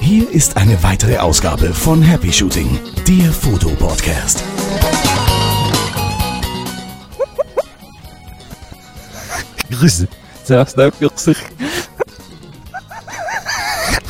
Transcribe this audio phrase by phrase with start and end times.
[0.00, 4.42] Hier ist eine weitere Ausgabe von Happy Shooting, der Fotopodcast.
[9.70, 10.08] Grüße.
[10.44, 11.34] Sagst du Grüße.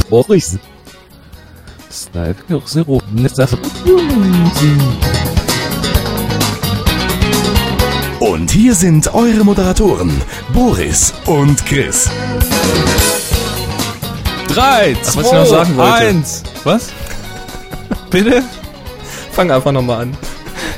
[0.08, 0.58] Boris.
[1.90, 3.26] Snipe Grüße roten.
[8.36, 10.10] Und hier sind eure Moderatoren,
[10.52, 12.10] Boris und Chris.
[14.48, 15.94] Drei, was ich noch sagen wollte.
[15.94, 16.42] eins.
[16.62, 16.88] Was?
[18.10, 18.42] Bitte?
[19.32, 20.16] Fang einfach nochmal an.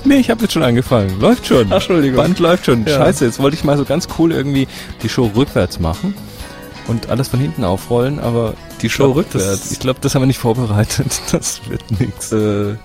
[0.05, 1.18] Nee, ich habe jetzt schon angefangen.
[1.18, 1.66] Läuft schon.
[1.70, 2.18] Ach, Entschuldigung.
[2.18, 2.87] Band läuft schon.
[2.87, 2.96] Ja.
[2.96, 4.68] Scheiße, jetzt wollte ich mal so ganz cool irgendwie
[5.02, 6.15] die Show rückwärts machen
[6.87, 9.73] und alles von hinten aufrollen, aber Die Show glaub, Das, rückwärts?
[9.73, 11.20] ich glaube, das haben wir nicht vorbereitet.
[11.32, 12.30] Das wird nix.
[12.30, 12.77] Äh,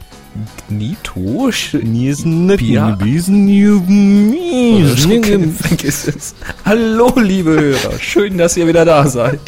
[0.69, 1.51] Nito?
[1.81, 2.95] Niesen, Pia.
[5.53, 6.35] Vergiss es.
[6.65, 7.99] Hallo, liebe Hörer.
[7.99, 9.39] Schön, dass ihr wieder da seid.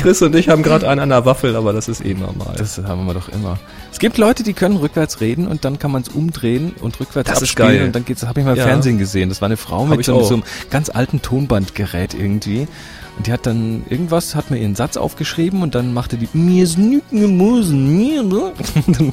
[0.00, 2.54] Chris und ich haben gerade einen an der Waffel, aber das ist eh normal.
[2.56, 3.58] Das haben wir doch immer.
[3.90, 7.28] Es gibt Leute, die können rückwärts reden und dann kann man es umdrehen und rückwärts
[7.28, 7.86] Das ist abspielen geil.
[7.86, 8.24] und dann geht's.
[8.24, 8.64] Habe ich mal im Ja.
[8.66, 9.30] Fernsehen gesehen.
[9.30, 12.68] Das war eine Frau mit so, so einem ganz alten Tonbandgerät irgendwie.
[13.16, 16.66] Und die hat dann irgendwas, hat mir ihren Satz aufgeschrieben und dann machte die mir
[17.28, 18.22] Musen, mir.
[18.24, 19.12] Und dann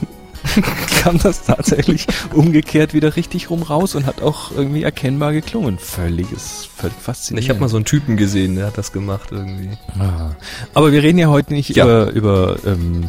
[1.01, 5.77] kam das tatsächlich umgekehrt wieder richtig rum raus und hat auch irgendwie erkennbar geklungen.
[5.77, 7.43] Völliges, völlig faszinierend.
[7.43, 9.69] Ich habe mal so einen Typen gesehen, der hat das gemacht irgendwie.
[9.99, 10.31] Ah.
[10.73, 11.83] Aber wir reden ja heute nicht Ja.
[11.85, 13.05] über, über ähm,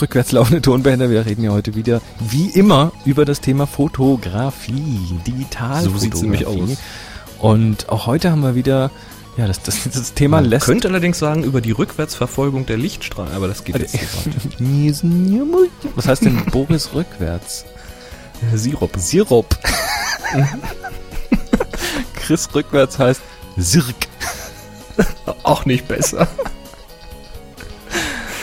[0.00, 5.92] rückwärts laufende Tonbänder, wir reden ja heute wieder, wie immer, über das Thema Fotografie, Digitalfotografie.
[5.92, 6.78] So sieht's nämlich aus.
[7.38, 8.90] Und auch heute haben wir wieder,
[9.36, 10.66] ja, das, das, das Thema Man lässt...
[10.66, 15.70] könnte allerdings sagen, über die Rückwärtsverfolgung der Lichtstrahlen, aber das geht jetzt zu weit.
[15.94, 17.64] Was heißt denn Boris rückwärts?
[18.54, 18.92] Sirup.
[18.96, 19.56] Sirup.
[22.14, 23.20] Chris rückwärts heißt
[23.56, 23.94] Sirk.
[25.42, 26.28] Auch nicht besser.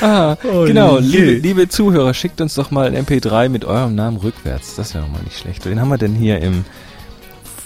[0.01, 0.97] Ah, Oh genau.
[0.97, 4.75] Liebe, liebe Zuhörer, schickt uns doch mal ein MP3 mit eurem Namen rückwärts.
[4.75, 5.65] Das wäre mal nicht schlecht.
[5.65, 6.65] Wen haben wir denn hier im,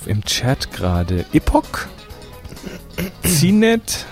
[0.06, 1.26] im Chat gerade?
[1.34, 1.88] Epoch?
[3.26, 4.06] Cinet?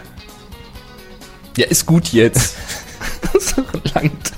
[1.58, 2.56] Ja, ist gut jetzt.
[3.34, 3.56] das
[3.94, 4.32] langt.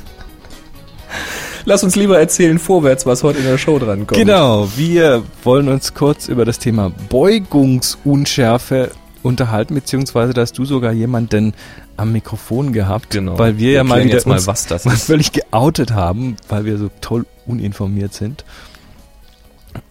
[1.66, 4.18] Lass uns lieber erzählen vorwärts, was heute in der Show drankommt.
[4.18, 8.92] Genau, wir wollen uns kurz über das Thema Beugungsunschärfe
[9.22, 11.54] unterhalten, beziehungsweise da hast du sogar jemanden
[11.98, 13.38] am Mikrofon gehabt, Genau.
[13.38, 15.04] weil wir, ja mal wieder jetzt mal, was das ist.
[15.08, 18.46] völlig geoutet haben, weil wir so toll uninformiert sind.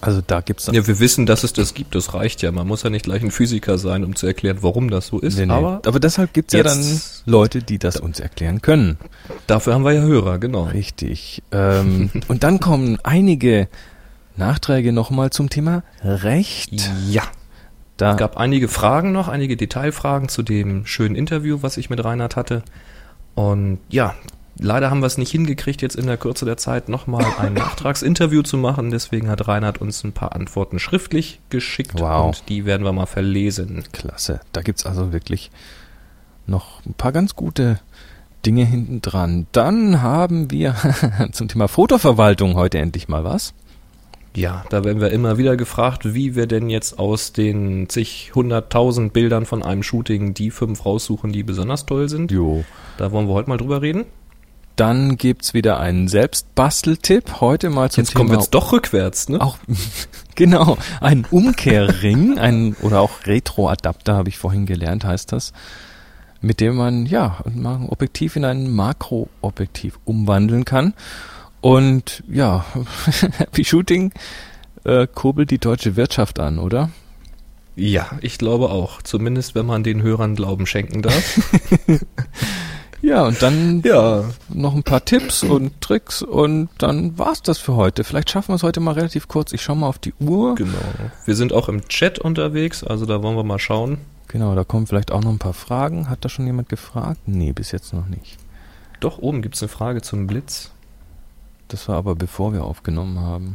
[0.00, 2.52] Also da gibt's dann Ja, wir wissen, dass es das gibt, das reicht ja.
[2.52, 5.38] Man muss ja nicht gleich ein Physiker sein, um zu erklären, warum das so ist.
[5.38, 5.52] Nee, nee.
[5.52, 8.98] Aber Aber deshalb gibt's ja dann Leute, die das uns erklären können.
[9.46, 10.64] dafür haben wir ja Hörer, genau.
[10.64, 11.42] Richtig.
[11.52, 13.68] Ähm, und dann kommen einige
[14.36, 16.90] Nachträge nochmal zum Thema Recht.
[17.08, 17.22] Ja.
[17.96, 22.04] Da Es gab einige Fragen noch, einige Detailfragen zu dem schönen Interview, was ich mit
[22.04, 22.62] Reinhard hatte.
[23.34, 24.14] Und ja,
[24.58, 28.42] leider haben wir es nicht hingekriegt, jetzt in der Kürze der Zeit nochmal ein Nachtragsinterview
[28.42, 28.90] zu machen.
[28.90, 32.26] Deswegen hat Reinhard uns ein paar Antworten schriftlich geschickt Wow.
[32.28, 33.84] und die werden wir mal verlesen.
[33.92, 34.40] klasse.
[34.52, 35.50] Da gibt's also wirklich
[36.46, 37.80] noch ein paar ganz gute
[38.44, 39.46] Dinge hinten dran.
[39.52, 40.74] Dann haben wir
[41.32, 43.54] zum Thema Fotoverwaltung heute endlich mal was.
[44.36, 49.14] Ja, da werden wir immer wieder gefragt, wie wir denn jetzt aus den zig hunderttausend
[49.14, 52.30] Bildern von einem Shooting die fünf raussuchen, die besonders toll sind.
[52.30, 52.62] Jo.
[52.98, 54.04] Da wollen wir heute mal drüber reden.
[54.76, 57.40] Dann gibt's wieder einen Selbstbasteltipp.
[57.40, 59.40] Heute mal zum Jetzt Thema kommen wir jetzt doch rückwärts, ne?
[59.40, 59.56] Auch
[60.34, 65.54] genau, ein Umkehrring, ein oder auch Retroadapter habe ich vorhin gelernt, heißt das,
[66.42, 70.92] mit dem man ja ein Objektiv in ein Makroobjektiv umwandeln kann.
[71.62, 72.66] Und ja,
[73.38, 74.12] Happy Shooting
[74.84, 76.90] äh, kurbelt die deutsche Wirtschaft an, oder?
[77.76, 79.02] Ja, ich glaube auch.
[79.02, 81.40] Zumindest wenn man den Hörern Glauben schenken darf.
[83.06, 84.24] Ja, und dann ja.
[84.48, 88.02] noch ein paar Tipps und Tricks und dann war's das für heute.
[88.02, 89.52] Vielleicht schaffen wir es heute mal relativ kurz.
[89.52, 90.56] Ich schaue mal auf die Uhr.
[90.56, 90.72] Genau.
[91.24, 93.98] Wir sind auch im Chat unterwegs, also da wollen wir mal schauen.
[94.26, 96.10] Genau, da kommen vielleicht auch noch ein paar Fragen.
[96.10, 97.20] Hat da schon jemand gefragt?
[97.26, 98.38] Nee, bis jetzt noch nicht.
[98.98, 100.72] Doch, oben gibt's eine Frage zum Blitz.
[101.68, 103.54] Das war aber bevor wir aufgenommen haben.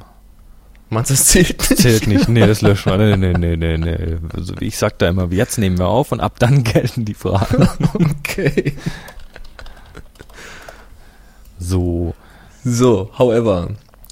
[0.90, 1.78] Meinst du, das zählt nicht?
[1.82, 2.98] Zählt nicht, nee, das löschen wir.
[2.98, 4.18] Nee, nee, nee, nee, nee.
[4.34, 7.68] Also ich sag da immer, jetzt nehmen wir auf und ab dann gelten die Fragen.
[8.22, 8.76] Okay.
[11.62, 12.14] So.
[12.64, 13.70] So, however.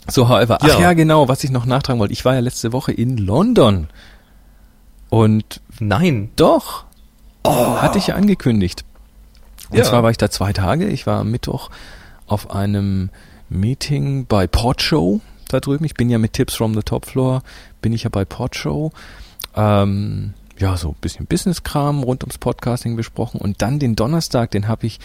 [0.08, 0.58] So, however.
[0.62, 0.80] Ach Ja.
[0.80, 2.14] ja, genau, was ich noch nachtragen wollte.
[2.14, 3.88] Ich war ja letzte Woche in London.
[5.10, 6.30] Und Nein.
[6.36, 6.86] doch,
[7.46, 8.86] hatte ich ja angekündigt.
[9.70, 9.84] Und Ja.
[9.84, 10.88] zwar war ich da zwei Tage.
[10.88, 11.70] Ich war am Mittwoch
[12.28, 13.10] auf einem
[13.50, 15.86] Meeting bei Portshow da drüben.
[15.86, 17.42] Ich bin ja mit Tipps from the Top Floor,
[17.82, 18.92] bin ich ja bei Portshow.
[19.56, 24.68] Ähm, ja, so ein bisschen Business-Kram rund ums Podcasting besprochen und dann den Donnerstag, den
[24.68, 25.00] habe ich,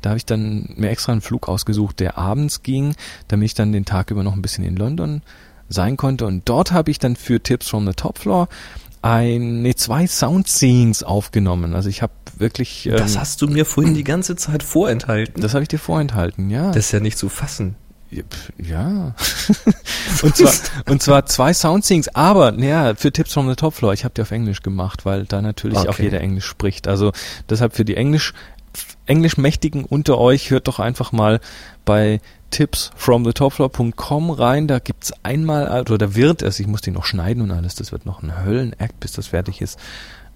[0.00, 2.94] da habe ich dann mir extra einen Flug ausgesucht, der abends ging,
[3.28, 5.22] damit ich dann den Tag über noch ein bisschen in London
[5.68, 8.48] sein konnte und dort habe ich dann für Tips from the Top Floor
[9.02, 11.74] ein, nee, zwei Soundscenes aufgenommen.
[11.74, 12.86] Also ich habe wirklich.
[12.86, 15.40] Ähm, das hast du mir vorhin die ganze Zeit vorenthalten.
[15.40, 16.68] Das habe ich dir vorenthalten, ja.
[16.68, 17.76] Das ist ja nicht zu fassen.
[18.58, 19.14] Ja.
[20.22, 20.52] und zwar
[20.86, 24.22] und zwar zwei Soundsings, aber naja, für Tipps from the Top Floor, ich habe die
[24.22, 25.88] auf Englisch gemacht, weil da natürlich okay.
[25.88, 26.88] auch jeder Englisch spricht.
[26.88, 27.12] Also
[27.48, 28.34] deshalb für die Englisch
[29.06, 31.40] Englischmächtigen unter euch hört doch einfach mal
[31.84, 32.20] bei
[32.50, 34.68] Tipps from the Topfloor.com rein.
[34.68, 37.92] Da gibt's einmal, oder da wird es, ich muss die noch schneiden und alles, das
[37.92, 39.78] wird noch ein Höllenakt, bis das fertig ist.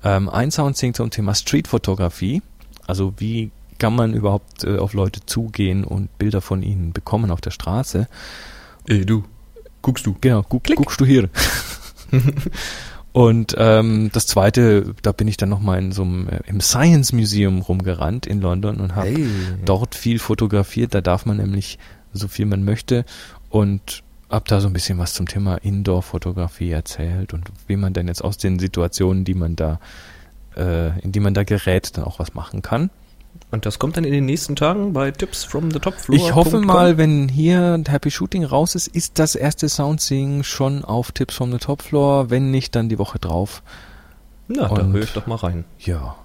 [0.02, 2.42] Ähm, ein Soundsing zum Thema Streetfotografie.
[2.86, 7.40] Also wie kann man überhaupt äh, auf Leute zugehen und Bilder von ihnen bekommen auf
[7.40, 8.08] der Straße.
[8.86, 9.24] Ey, du,
[9.82, 10.16] guckst du.
[10.20, 11.28] Genau, guck, guckst du hier.
[13.14, 17.12] und ähm, das zweite, da bin ich dann nochmal in so einem, äh, im Science
[17.12, 19.28] Museum rumgerannt in London und habe hey.
[19.64, 20.96] dort viel fotografiert.
[20.96, 21.78] Da darf man nämlich
[22.12, 23.04] so viel man möchte
[23.50, 28.08] und hab da so ein bisschen was zum Thema Indoor-Fotografie erzählt und wie man denn
[28.08, 29.78] jetzt aus den Situationen, die man da,
[30.56, 32.90] äh, in die man da gerät, dann auch was machen kann.
[33.50, 36.18] Und das kommt dann in den nächsten Tagen bei Tips from the Top Floor.
[36.18, 41.12] Ich hoffe mal, wenn hier Happy Shooting raus ist, ist das erste Soundsing schon auf
[41.12, 42.30] Tips from the Top Floor.
[42.30, 43.62] Wenn nicht, dann die Woche drauf.
[44.48, 45.64] Na, Und, da höre ich doch mal rein.
[45.78, 46.16] Ja.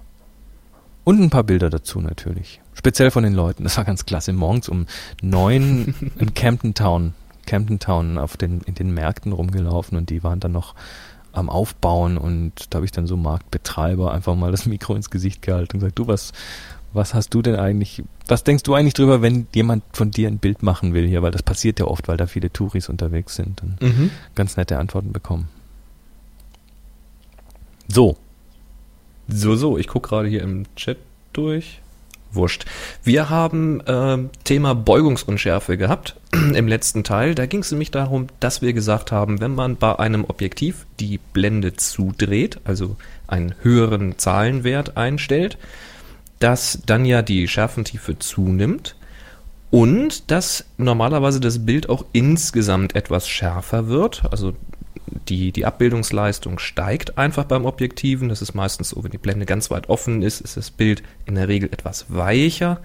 [1.04, 2.60] Und ein paar Bilder dazu natürlich.
[2.74, 3.64] Speziell von den Leuten.
[3.64, 4.32] Das war ganz klasse.
[4.32, 4.86] Morgens um
[5.22, 7.14] neun in Camden Town,
[7.46, 10.74] Camden Town auf den, in den Märkten rumgelaufen und die waren dann noch
[11.32, 15.42] am Aufbauen und da habe ich dann so Marktbetreiber einfach mal das Mikro ins Gesicht
[15.42, 16.32] gehalten und gesagt, du, was,
[16.92, 20.38] was hast du denn eigentlich, was denkst du eigentlich drüber, wenn jemand von dir ein
[20.38, 23.62] Bild machen will hier, weil das passiert ja oft, weil da viele Touris unterwegs sind
[23.62, 24.10] und mhm.
[24.34, 25.48] ganz nette Antworten bekommen.
[27.88, 28.16] So.
[29.28, 30.98] So, so, ich gucke gerade hier im Chat
[31.32, 31.80] durch.
[32.32, 32.64] Wurscht.
[33.02, 37.34] Wir haben äh, Thema Beugungsunschärfe gehabt im letzten Teil.
[37.34, 41.18] Da ging es nämlich darum, dass wir gesagt haben, wenn man bei einem Objektiv die
[41.18, 42.96] Blende zudreht, also
[43.26, 45.58] einen höheren Zahlenwert einstellt,
[46.40, 48.96] dass dann ja die Schärfentiefe zunimmt
[49.70, 54.24] und dass normalerweise das Bild auch insgesamt etwas schärfer wird.
[54.30, 54.54] Also
[55.28, 58.28] die, die Abbildungsleistung steigt einfach beim Objektiven.
[58.28, 61.36] Das ist meistens so, wenn die Blende ganz weit offen ist, ist das Bild in
[61.36, 62.80] der Regel etwas weicher.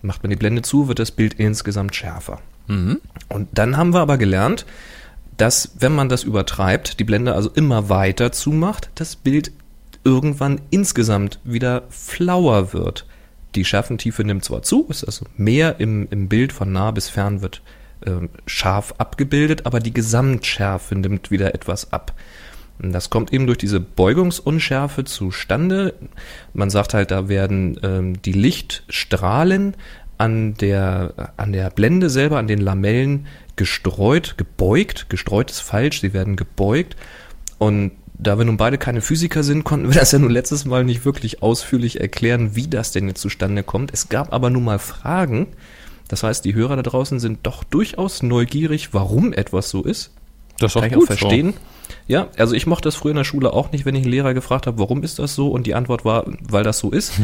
[0.00, 2.40] Macht man die Blende zu, wird das Bild insgesamt schärfer.
[2.68, 3.00] Mhm.
[3.28, 4.66] Und dann haben wir aber gelernt,
[5.36, 9.52] dass wenn man das übertreibt, die Blende also immer weiter zumacht, das Bild
[10.04, 13.06] irgendwann insgesamt wieder flauer wird.
[13.54, 17.40] Die Schärfentiefe nimmt zwar zu, ist also mehr im, im Bild von nah bis fern
[17.40, 17.62] wird
[18.04, 22.12] äh, scharf abgebildet, aber die Gesamtschärfe nimmt wieder etwas ab.
[22.82, 25.94] Und das kommt eben durch diese Beugungsunschärfe zustande.
[26.52, 29.76] Man sagt halt, da werden ähm, die Lichtstrahlen
[30.18, 33.26] an der, an der Blende selber, an den Lamellen
[33.56, 35.08] gestreut, gebeugt.
[35.08, 36.96] Gestreut ist falsch, sie werden gebeugt.
[37.58, 40.84] Und da wir nun beide keine Physiker sind, konnten wir das ja nun letztes Mal
[40.84, 43.92] nicht wirklich ausführlich erklären, wie das denn jetzt zustande kommt.
[43.92, 45.48] Es gab aber nun mal Fragen.
[46.08, 50.12] Das heißt, die Hörer da draußen sind doch durchaus neugierig, warum etwas so ist.
[50.58, 51.52] Das kann ich auch verstehen.
[51.52, 51.58] So.
[52.06, 54.34] Ja, also ich mochte das früher in der Schule auch nicht, wenn ich einen Lehrer
[54.34, 55.48] gefragt habe, warum ist das so?
[55.48, 57.14] Und die Antwort war, weil das so ist.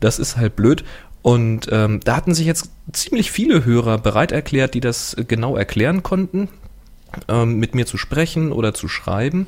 [0.00, 0.84] Das ist halt blöd.
[1.22, 6.02] Und ähm, da hatten sich jetzt ziemlich viele Hörer bereit erklärt, die das genau erklären
[6.02, 6.48] konnten,
[7.28, 9.46] ähm, mit mir zu sprechen oder zu schreiben.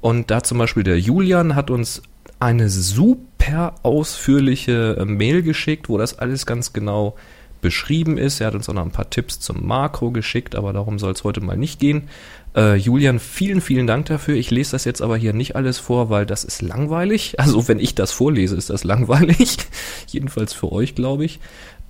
[0.00, 2.02] Und da zum Beispiel der Julian hat uns
[2.38, 7.14] eine super ausführliche äh, Mail geschickt, wo das alles ganz genau
[7.60, 8.40] beschrieben ist.
[8.40, 11.24] Er hat uns auch noch ein paar Tipps zum Makro geschickt, aber darum soll es
[11.24, 12.08] heute mal nicht gehen.
[12.56, 14.34] Äh, Julian, vielen, vielen Dank dafür.
[14.34, 17.36] Ich lese das jetzt aber hier nicht alles vor, weil das ist langweilig.
[17.38, 19.58] Also wenn ich das vorlese, ist das langweilig.
[20.06, 21.40] Jedenfalls für euch, glaube ich.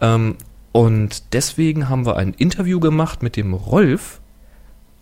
[0.00, 0.36] Ähm,
[0.72, 4.20] und deswegen haben wir ein Interview gemacht mit dem Rolf.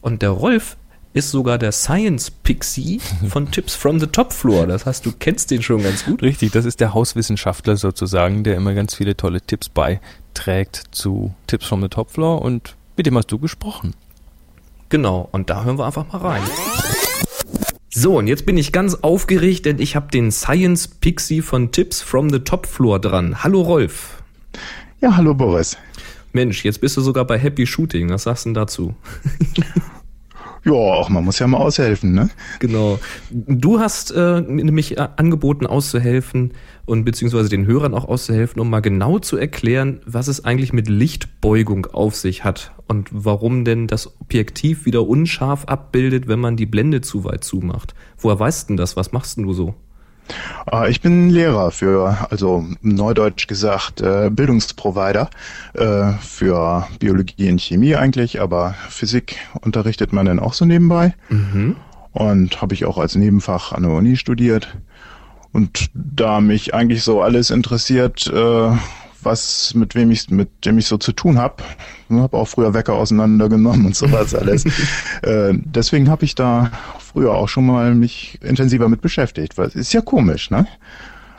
[0.00, 0.76] Und der Rolf
[1.18, 4.68] ist sogar der Science Pixie von Tips from the Top Floor.
[4.68, 6.22] Das heißt, du kennst den schon ganz gut.
[6.22, 11.66] Richtig, das ist der Hauswissenschaftler sozusagen, der immer ganz viele tolle Tipps beiträgt zu Tips
[11.66, 13.94] from the Top Floor und mit dem hast du gesprochen.
[14.90, 16.42] Genau, und da hören wir einfach mal rein.
[17.90, 22.00] So, und jetzt bin ich ganz aufgeregt, denn ich habe den Science Pixie von Tips
[22.00, 23.42] from the Top Floor dran.
[23.42, 24.22] Hallo Rolf.
[25.00, 25.76] Ja, hallo Boris.
[26.32, 28.10] Mensch, jetzt bist du sogar bei Happy Shooting.
[28.10, 28.94] Was sagst du denn dazu?
[30.64, 32.30] Ja, auch man muss ja mal aushelfen, ne?
[32.58, 32.98] Genau.
[33.30, 36.52] Du hast äh, nämlich äh, angeboten auszuhelfen
[36.86, 40.88] und beziehungsweise den Hörern auch auszuhelfen, um mal genau zu erklären, was es eigentlich mit
[40.88, 46.66] Lichtbeugung auf sich hat und warum denn das Objektiv wieder unscharf abbildet, wenn man die
[46.66, 47.94] Blende zu weit zumacht.
[48.18, 48.96] Woher weißt denn das?
[48.96, 49.74] Was machst denn du so?
[50.73, 55.30] Äh, ich bin Lehrer für, also neudeutsch gesagt, äh, Bildungsprovider
[55.75, 61.14] äh, für Biologie und Chemie eigentlich, aber Physik unterrichtet man dann auch so nebenbei.
[61.28, 61.76] Mhm.
[62.12, 64.76] Und habe ich auch als Nebenfach an der Uni studiert.
[65.52, 68.30] Und da mich eigentlich so alles interessiert,
[69.23, 71.62] was mit wem ich mit dem ich so zu tun habe,
[72.11, 74.64] habe auch früher Wecker auseinandergenommen und sowas alles.
[75.23, 76.70] äh, deswegen habe ich da
[77.18, 80.68] früher auch schon mal mich intensiver mit beschäftigt, weil es ist ja komisch, ne?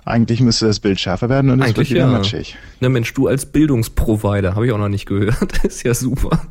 [0.04, 2.08] Eigentlich müsste das Bild schärfer werden und es wird wieder ja.
[2.08, 2.58] matschig.
[2.82, 5.64] Na Mensch, du als Bildungsprovider, habe ich auch noch nicht gehört.
[5.64, 6.42] ist ja super.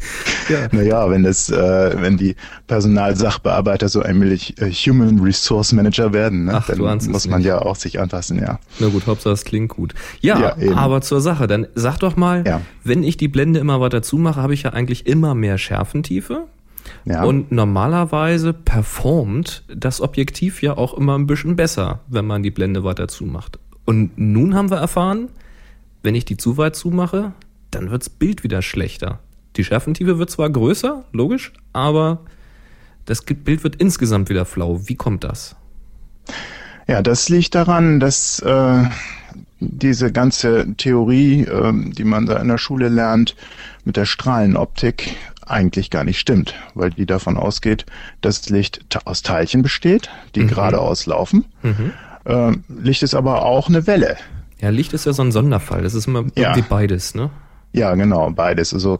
[0.48, 0.68] ja.
[0.72, 2.34] Naja, wenn das, äh, wenn die
[2.66, 7.48] Personalsachbearbeiter so allmählich äh, Human Resource Manager werden, ne, Ach, dann muss man nicht.
[7.48, 8.58] ja auch sich anpassen, ja.
[8.78, 9.94] Na gut, Hauptsache es klingt gut.
[10.20, 12.62] Ja, Ja, aber zur Sache, dann sag doch mal, Ja.
[12.84, 16.46] wenn ich die Blende immer weiter zumache, habe ich ja eigentlich immer mehr Schärfentiefe.
[17.08, 17.24] Ja.
[17.24, 22.84] Und normalerweise performt das Objektiv ja auch immer ein bisschen besser, wenn man die Blende
[22.84, 23.58] weiter zumacht.
[23.86, 25.30] Und nun haben wir erfahren,
[26.02, 27.32] wenn ich die zu weit zumache,
[27.70, 29.20] dann wirds Bild wieder schlechter.
[29.56, 32.20] Die Schärfentiefe wird zwar größer, logisch, aber
[33.06, 34.82] das Bild wird insgesamt wieder flau.
[34.84, 35.56] Wie kommt das?
[36.86, 38.84] Ja, das liegt daran, dass äh,
[39.60, 43.34] diese ganze Theorie, ähm, die man da in der Schule lernt,
[43.84, 45.16] mit der Strahlenoptik
[45.50, 47.86] eigentlich gar nicht stimmt, weil die davon ausgeht,
[48.20, 51.44] dass Licht aus Teilchen besteht, die geradeaus laufen.
[52.26, 54.16] Ähm, Licht ist aber auch eine Welle.
[54.60, 55.82] Ja, Licht ist ja so ein Sonderfall.
[55.82, 56.50] Das ist immer Ja.
[56.50, 57.30] irgendwie beides, ne?
[57.72, 58.72] Ja, genau, beides.
[58.74, 58.98] Also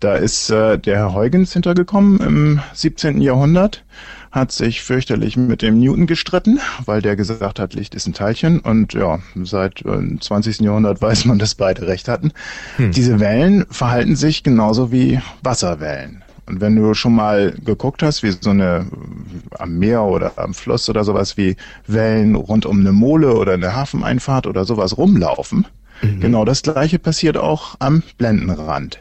[0.00, 3.20] da ist äh, der Herr Huygens hintergekommen im 17.
[3.20, 3.84] Jahrhundert,
[4.30, 8.60] hat sich fürchterlich mit dem Newton gestritten, weil der gesagt hat, Licht ist ein Teilchen.
[8.60, 10.60] Und ja, seit äh, dem 20.
[10.60, 12.32] Jahrhundert weiß man, dass beide recht hatten.
[12.78, 16.22] Diese Wellen verhalten sich genauso wie Wasserwellen.
[16.46, 20.54] Und wenn du schon mal geguckt hast, wie so eine äh, am Meer oder am
[20.54, 21.56] Fluss oder sowas wie
[21.86, 25.66] Wellen rund um eine Mole oder eine Hafeneinfahrt oder sowas rumlaufen,
[26.20, 29.00] genau das gleiche passiert auch am Blendenrand.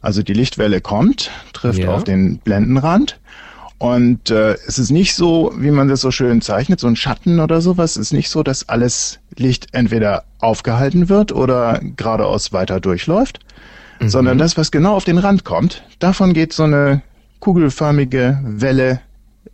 [0.00, 1.90] Also die Lichtwelle kommt, trifft Ja.
[1.90, 3.20] auf den Blendenrand
[3.78, 7.38] und äh, es ist nicht so, wie man das so schön zeichnet, so ein Schatten
[7.38, 7.92] oder sowas.
[7.92, 13.38] Es ist nicht so, dass alles Licht entweder aufgehalten wird oder geradeaus weiter durchläuft,
[14.00, 17.02] sondern das, was genau auf den Rand kommt, davon geht so eine
[17.40, 19.00] kugelförmige Welle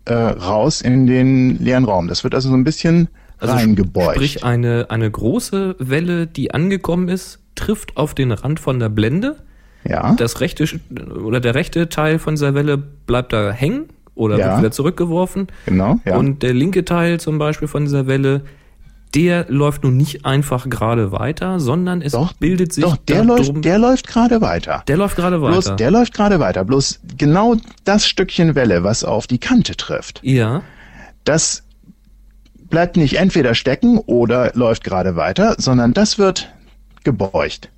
[0.07, 2.09] äh, raus in den leeren Raum.
[2.09, 3.09] Das wird also so ein bisschen
[3.41, 4.09] reingebeugt.
[4.09, 8.89] Also Sprich, eine, eine große Welle, die angekommen ist, trifft auf den Rand von der
[8.89, 9.37] Blende.
[9.87, 10.67] ja, Das rechte
[11.23, 14.47] oder der rechte Teil von dieser Welle bleibt da hängen oder Ja.
[14.49, 15.49] wird wieder zurückgeworfen.
[15.67, 15.99] genau.
[16.05, 16.17] Ja.
[16.17, 18.43] Und der linke Teil zum Beispiel von dieser Welle,
[19.15, 23.65] der läuft nun nicht einfach gerade weiter, sondern es doch, bildet sich doch, der läuft,
[23.65, 24.83] der läuft gerade weiter.
[24.89, 25.77] der läuft gerade Bloß, weiter.
[25.77, 26.65] der läuft gerade weiter.
[26.65, 27.55] Bloß genau
[27.85, 30.63] das Stückchen Welle, was auf die Kante trifft, ja.
[31.23, 31.63] das
[32.69, 36.51] bleibt nicht entweder stecken oder läuft gerade weiter, sondern das wird
[37.05, 37.71] gebeugt.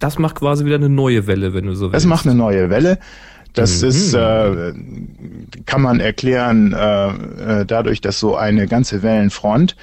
[0.00, 1.94] Das macht quasi wieder eine neue Welle, wenn du so willst.
[1.94, 2.98] Das macht eine neue Welle.
[3.54, 3.88] Das Mhm.
[3.88, 4.72] ist, äh,
[5.66, 7.08] kann man erklären, äh,
[7.60, 9.76] äh, dadurch, dass so eine ganze Wellenfront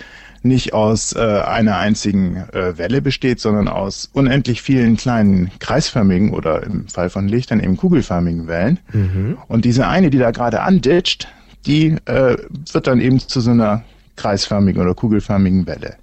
[0.44, 6.64] nicht aus äh, einer einzigen äh, Welle besteht, sondern aus unendlich vielen kleinen kreisförmigen oder
[6.64, 8.80] im Fall von Lichtern eben kugelförmigen Wellen.
[8.92, 9.38] Mhm.
[9.48, 11.28] Und diese eine, die da gerade anditscht,
[11.66, 12.38] die äh,
[12.74, 13.84] wird dann eben zu so einer
[14.16, 15.96] kreisförmigen oder kugelförmigen Welle.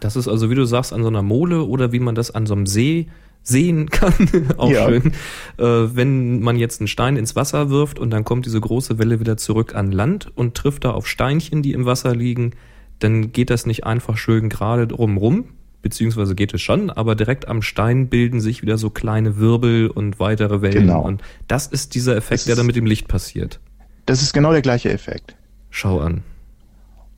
[0.00, 2.46] Das ist also, wie du sagst, an so einer Mole oder wie man das an
[2.46, 3.08] so einem See
[3.44, 4.12] sehen kann.
[4.56, 4.88] Auch Ja.
[4.88, 5.12] schön.
[5.58, 5.62] Äh,
[5.94, 9.36] wenn man jetzt einen Stein ins Wasser wirft und dann kommt diese große Welle wieder
[9.36, 12.52] zurück an Land und trifft da auf Steinchen, die im Wasser liegen,
[12.98, 15.44] dann geht das nicht einfach schön gerade drumrum,
[15.82, 20.18] beziehungsweise geht es schon, aber direkt am Stein bilden sich wieder so kleine Wirbel und
[20.18, 20.86] weitere Wellen.
[20.86, 21.02] Genau.
[21.02, 23.60] Und das ist dieser Effekt, Das der dann ist- mit dem Licht passiert.
[24.06, 25.34] Das ist genau der gleiche Effekt.
[25.70, 26.22] Schau an.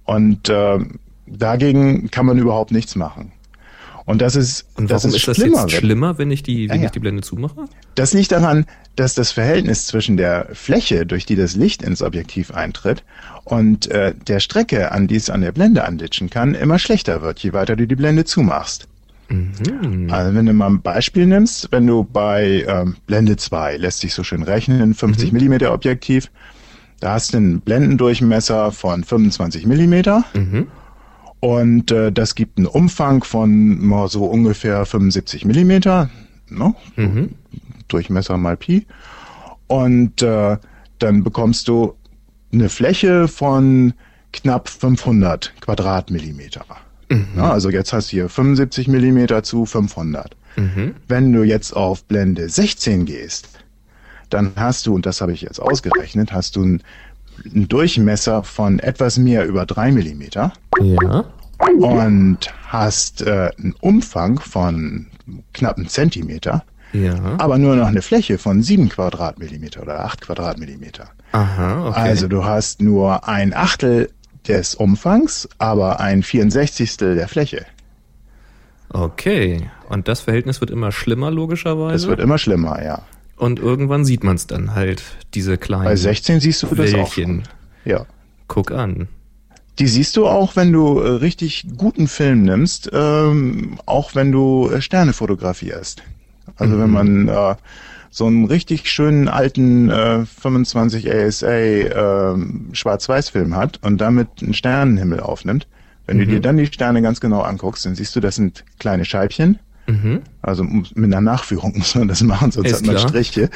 [0.04, 0.78] Und äh,
[1.26, 3.32] dagegen kann man überhaupt nichts machen.
[4.06, 5.60] Und das ist, Und das warum ist ist das schlimmer.
[5.62, 6.86] jetzt schlimmer, wenn ich die, wenn Ja, ja.
[6.86, 7.64] ich die Blende zumache?
[7.96, 12.52] Das liegt daran, dass das Verhältnis zwischen der Fläche, durch die das Licht ins Objektiv
[12.52, 13.02] eintritt,
[13.44, 17.40] und äh, der Strecke, an die es an der Blende anditschen kann, immer schlechter wird,
[17.40, 18.86] je weiter du die Blende zumachst.
[19.28, 20.08] Mhm.
[20.10, 24.14] Also wenn du mal ein Beispiel nimmst, wenn du bei ähm, Blende 2, lässt sich
[24.14, 26.30] so schön rechnen, 50 Millimeter Objektiv,
[27.00, 30.68] da hast du einen Blendendurchmesser von 25 Millimeter Mhm.
[31.40, 36.10] Und äh, das gibt einen Umfang von mal so ungefähr 75 Millimeter,
[36.48, 36.74] ne?
[36.96, 37.30] Mhm.
[37.88, 38.86] Durchmesser mal Pi.
[39.66, 40.56] Und äh,
[40.98, 41.94] dann bekommst du
[42.52, 43.92] eine Fläche von
[44.32, 46.64] knapp 500 Quadratmillimeter.
[47.36, 50.36] Ja, also jetzt hast du hier 75 Millimeter zu 500.
[50.56, 50.94] Mhm.
[51.06, 53.48] Wenn du jetzt auf Blende 16 gehst,
[54.30, 56.82] dann hast du, und das habe ich jetzt ausgerechnet, hast du einen
[57.44, 61.24] einen Durchmesser von etwas mehr über drei Millimeter Ja.
[61.78, 62.38] und
[62.68, 65.06] hast äh, einen Umfang von
[65.54, 67.34] knapp einem Zentimeter, Ja.
[67.38, 71.08] aber nur noch eine Fläche von sieben Quadratmillimeter oder acht Quadratmillimeter.
[71.32, 71.98] Aha, okay.
[72.00, 74.10] Also du hast nur ein Achtel
[74.46, 76.96] des Umfangs, aber ein 64.
[76.98, 77.66] der Fläche.
[78.90, 79.70] okay.
[79.88, 81.92] Und das Verhältnis wird immer schlimmer, logischerweise.
[81.92, 83.02] Das wird immer schlimmer, ja.
[83.36, 85.02] Und irgendwann sieht man es dann halt,
[85.34, 87.44] diese kleinen Bei 16 siehst du das auch Wellchen.
[87.44, 87.92] schon.
[87.92, 88.06] Ja.
[88.48, 89.08] Guck an.
[89.78, 94.70] Die siehst du auch, wenn du äh, richtig guten Film nimmst, ähm, auch wenn du
[94.70, 96.02] äh, Sterne fotografierst.
[96.56, 97.56] Also wenn man äh,
[98.10, 102.34] so einen richtig schönen alten äh, 25 ASA äh,
[102.72, 105.66] Schwarz-Weiß-Film hat und damit einen Sternenhimmel aufnimmt,
[106.06, 109.04] wenn du dir dann die Sterne ganz genau anguckst, dann siehst du, das sind kleine
[109.04, 109.58] Scheibchen.
[109.86, 110.22] Mhm.
[110.42, 113.08] Also mit einer Nachführung muss man das machen, sonst Ist hat man klar.
[113.08, 113.50] Striche.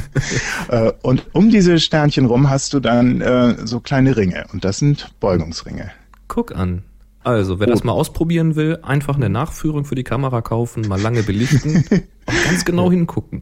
[0.68, 4.78] äh, und um diese Sternchen rum hast du dann äh, so kleine Ringe und das
[4.78, 5.90] sind Beugungsringe.
[6.28, 6.82] Guck an.
[7.26, 11.24] Also, wer das mal ausprobieren will, einfach eine Nachführung für die Kamera kaufen, mal lange
[11.24, 13.40] belichten und ganz genau hingucken.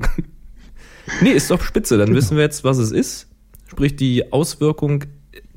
[1.20, 1.98] nee, ist doch spitze.
[1.98, 3.28] Dann wissen wir jetzt, was es ist.
[3.66, 5.04] Sprich, die Auswirkung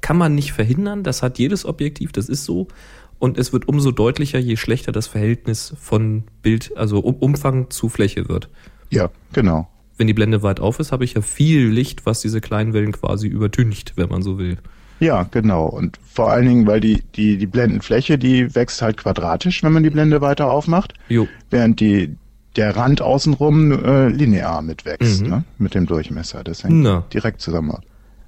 [0.01, 1.03] kann man nicht verhindern.
[1.03, 2.67] Das hat jedes Objektiv, das ist so.
[3.19, 7.89] Und es wird umso deutlicher, je schlechter das Verhältnis von Bild, also um Umfang zu
[7.89, 8.49] Fläche wird.
[8.89, 9.67] Ja, genau.
[9.97, 12.91] Wenn die Blende weit auf ist, habe ich ja viel Licht, was diese kleinen Wellen
[12.91, 14.57] quasi übertüncht, wenn man so will.
[14.99, 15.65] Ja, genau.
[15.65, 19.83] Und vor allen Dingen, weil die, die, die Blendenfläche, die wächst halt quadratisch, wenn man
[19.83, 21.27] die Blende weiter aufmacht, Jo.
[21.49, 22.15] während die,
[22.55, 25.29] der Rand außenrum äh, linear mitwächst, Mhm.
[25.29, 25.43] ne?
[25.57, 26.43] mit dem Durchmesser.
[26.43, 27.03] Das hängt Na.
[27.13, 27.77] direkt zusammen.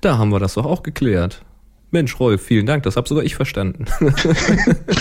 [0.02, 1.44] Da haben wir das doch auch geklärt.
[1.92, 2.84] Mensch, Rolf, vielen Dank.
[2.84, 3.86] Das hab sogar ich verstanden.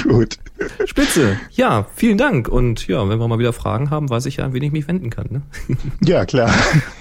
[0.05, 0.39] Gut.
[0.87, 1.39] Spitze.
[1.51, 2.49] Ja, vielen Dank.
[2.49, 4.89] Und ja, wenn wir mal wieder Fragen haben, weiß ich ja, an wen ich mich
[4.89, 5.27] wenden kann.
[5.31, 5.43] Ne?
[6.03, 6.51] Ja, klar.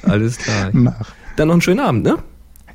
[0.03, 0.69] Alles klar.
[0.73, 1.11] Mach.
[1.37, 2.17] Dann noch einen schönen Abend, ne?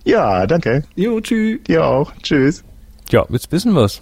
[0.04, 0.84] Ja, danke.
[0.94, 1.60] Jo, tschüss.
[1.64, 2.12] Dir auch.
[2.22, 2.64] Tschüss.
[3.10, 4.00] Ja, jetzt wissen wir's.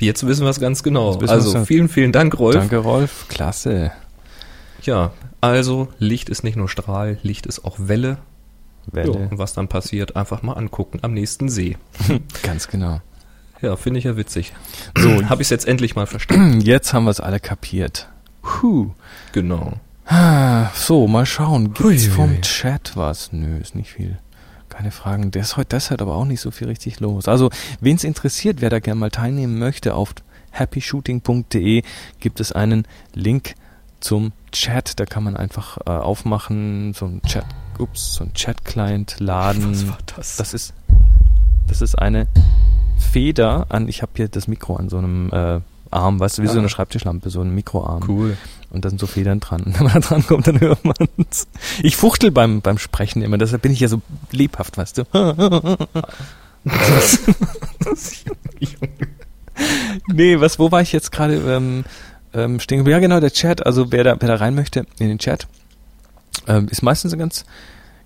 [0.00, 1.16] Jetzt wissen wir es ganz genau.
[1.26, 1.66] Also wir's.
[1.66, 2.56] vielen, vielen Dank, Rolf.
[2.56, 3.26] Danke, Rolf.
[3.28, 3.92] Klasse.
[4.82, 8.18] Ja, also Licht ist nicht nur Strahl, Licht ist auch Welle.
[8.86, 9.28] Welle.
[9.30, 11.76] und was dann passiert, einfach mal angucken am nächsten See.
[12.42, 13.00] Ganz genau.
[13.62, 14.52] Ja, finde ich ja witzig.
[14.96, 16.60] So, Habe ich es jetzt endlich mal verstanden.
[16.62, 18.08] jetzt haben wir es alle kapiert.
[18.42, 18.90] Puh.
[19.32, 19.72] genau.
[20.06, 21.74] Ah, So, mal schauen.
[21.74, 22.40] Gibt's vom.
[22.42, 23.32] Chat was?
[23.32, 24.18] Nö, ist nicht viel.
[24.68, 25.30] Keine Fragen.
[25.30, 27.26] Der ist heute deshalb aber auch nicht so viel richtig los.
[27.28, 30.14] Also, wen es interessiert, wer da gerne mal teilnehmen möchte, auf
[30.52, 31.82] happyshooting.de
[32.20, 33.54] gibt es einen Link
[34.00, 35.00] zum Chat.
[35.00, 37.46] Da kann man einfach äh, aufmachen, so ein Chat,
[37.80, 39.70] ups, so ein Chat-Client laden.
[39.72, 40.36] Was war das?
[40.36, 40.74] Das ist,
[41.66, 42.26] das ist eine
[42.98, 45.60] Feder an, ich habe hier das Mikro an so einem äh,
[45.90, 46.58] Arm, weißt du, wie so Ah.
[46.58, 48.04] eine Schreibtischlampe, so ein Mikroarm.
[48.08, 48.36] cool.
[48.70, 49.62] Und da sind so Federn dran.
[49.64, 51.46] Und wenn man da dran kommt, dann hört man's.
[51.82, 55.04] Ich fuchtel beim, beim Sprechen immer, deshalb bin ich ja so lebhaft, weißt du.
[60.12, 61.84] nee, was, wo war ich jetzt gerade ähm,
[62.34, 62.86] ähm, stehen?
[62.86, 63.64] Ja, genau, der Chat.
[63.64, 65.46] Also wer da, wer da rein möchte in den Chat,
[66.46, 67.44] ähm, ist meistens eine ganz,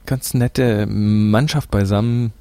[0.07, 2.33] ganz nette Mannschaft beisammen.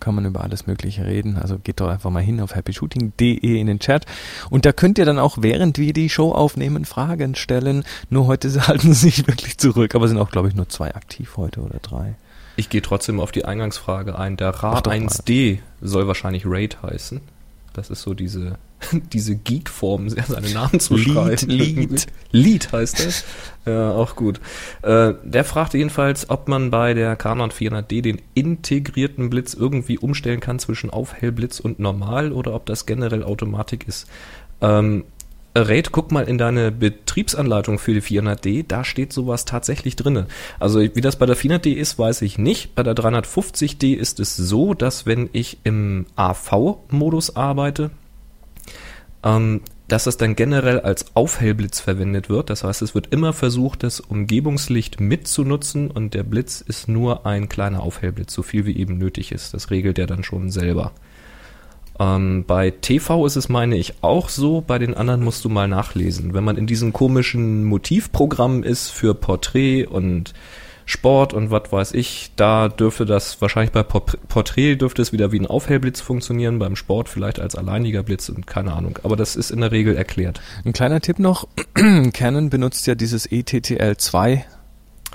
[0.00, 1.36] Kann man über alles Mögliche reden.
[1.36, 4.06] Also geht doch einfach mal hin auf happyshooting.de in den Chat.
[4.50, 7.84] Und da könnt ihr dann auch, während wir die Show aufnehmen, Fragen stellen.
[8.10, 9.94] Nur heute halten sie sich wirklich zurück.
[9.94, 12.16] Aber sind auch, glaube ich, nur zwei aktiv heute oder drei.
[12.56, 14.36] Ich gehe trotzdem auf die Eingangsfrage ein.
[14.36, 14.98] Der Mach doch mal.
[14.98, 17.20] Ra1D soll wahrscheinlich Raid heißen.
[17.72, 18.58] Das ist so diese,
[19.12, 21.48] diese Geek-Form, seinen Namen zu schreiben.
[21.48, 22.06] Lied.
[22.30, 23.24] Lied heißt das.
[23.66, 24.42] Ja, auch gut.
[24.82, 30.40] Äh, der fragte jedenfalls, ob man bei der Canon 400D den integrierten Blitz irgendwie umstellen
[30.40, 34.06] kann zwischen Aufhellblitz und Normal oder ob das generell Automatik ist.
[34.60, 35.04] Ähm,
[35.56, 40.26] Raid, guck mal in deine Betriebsanleitung für die 400D, da steht sowas tatsächlich drinne.
[40.58, 42.74] Also wie das bei der 400D ist, weiß ich nicht.
[42.74, 47.92] Bei der 350D ist es so, dass wenn ich im AV-Modus arbeite,
[49.24, 52.50] ähm, dass das dann generell als Aufhellblitz verwendet wird.
[52.50, 57.48] Das heißt, es wird immer versucht, das Umgebungslicht mitzunutzen und der Blitz ist nur ein
[57.48, 59.52] kleiner Aufhellblitz, so viel wie eben nötig ist.
[59.52, 60.92] Das regelt er dann schon selber.
[61.98, 64.62] Ähm, bei TV ist es, meine ich, auch so.
[64.62, 66.34] Bei den anderen musst du mal nachlesen.
[66.34, 70.34] Wenn man in diesen komischen Motivprogrammen ist für Porträt und
[70.86, 75.32] Sport und was weiß ich, da dürfte das wahrscheinlich bei Por- Porträt dürfte es wieder
[75.32, 78.98] wie ein Aufhellblitz funktionieren, beim Sport vielleicht als alleiniger Blitz und keine Ahnung.
[79.02, 80.40] Aber das ist in der Regel erklärt.
[80.64, 81.48] Ein kleiner Tipp noch.
[82.12, 84.42] Canon benutzt ja dieses E ETTL2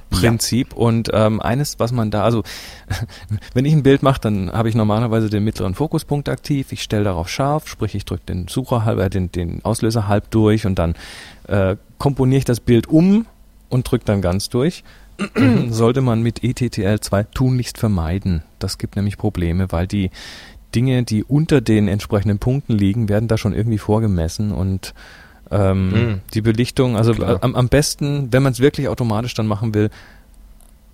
[0.10, 2.44] Prinzip und ähm, eines, was man da, also
[3.54, 7.04] wenn ich ein Bild mache, dann habe ich normalerweise den mittleren Fokuspunkt aktiv, ich stelle
[7.04, 10.80] darauf scharf, sprich ich drücke den Sucher halb, äh, den, den Auslöser halb durch und
[10.80, 10.96] dann
[11.48, 13.28] äh, komponiere ich das Bild um
[13.70, 14.84] und drücke dann ganz durch.
[15.70, 18.44] sollte man mit E ETTL2 tunlichst vermeiden.
[18.60, 20.12] Das gibt nämlich Probleme, weil die
[20.76, 24.94] Dinge, die unter den entsprechenden Punkten liegen, werden da schon irgendwie vorgemessen und
[25.52, 26.22] ähm, Mhm.
[26.34, 29.90] die Belichtung, also am, am besten, wenn man es wirklich automatisch dann machen will,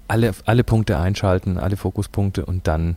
[0.08, 2.96] alle, alle Punkte einschalten, alle Fokuspunkte und dann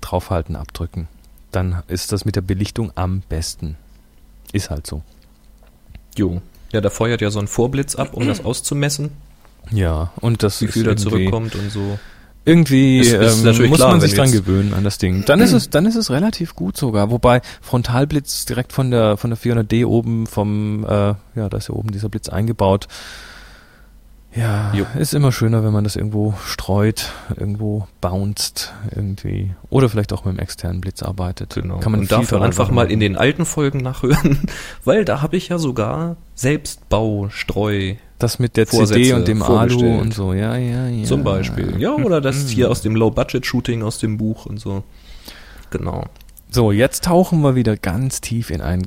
[0.00, 1.06] draufhalten, abdrücken.
[1.52, 3.76] Dann ist das mit der Belichtung am besten.
[4.52, 5.02] Ist halt so.
[6.16, 6.40] Jo.
[6.72, 9.10] Ja, da feuert ja so ein Vorblitz ab, um das auszumessen,
[9.70, 11.98] Ja, und das viel da zurückkommt und so.
[12.44, 15.24] Irgendwie Ist- ist ähm, muss klar, man sich dran gewöhnen an das Ding.
[15.26, 17.10] Dann ist es, dann ist es relativ gut sogar.
[17.10, 21.74] Wobei Frontalblitz direkt von der von der 400D oben vom, äh, ja, da ist ja
[21.74, 22.88] oben dieser Blitz eingebaut.
[24.34, 24.86] Ja, Jo.
[24.96, 29.50] ist immer schöner, wenn man das irgendwo streut, irgendwo bounced irgendwie.
[29.70, 31.54] Oder vielleicht auch mit einem externen Blitz arbeitet.
[31.54, 31.78] Genau.
[31.78, 34.38] Kann man und dafür einfach mal in den alten Folgen nachhören,
[34.84, 39.42] weil da habe ich ja sogar Selbstbau, Streu das mit der CD Vorsätze und dem
[39.42, 40.32] Alu und so.
[40.34, 41.04] Ja, ja, ja.
[41.04, 41.80] zum Beispiel.
[41.80, 42.48] Ja, oder das Mhm.
[42.48, 44.84] hier aus dem Low-Budget-Shooting aus dem Buch und so.
[45.70, 46.04] Genau.
[46.50, 48.86] So, jetzt tauchen wir wieder ganz tief in ein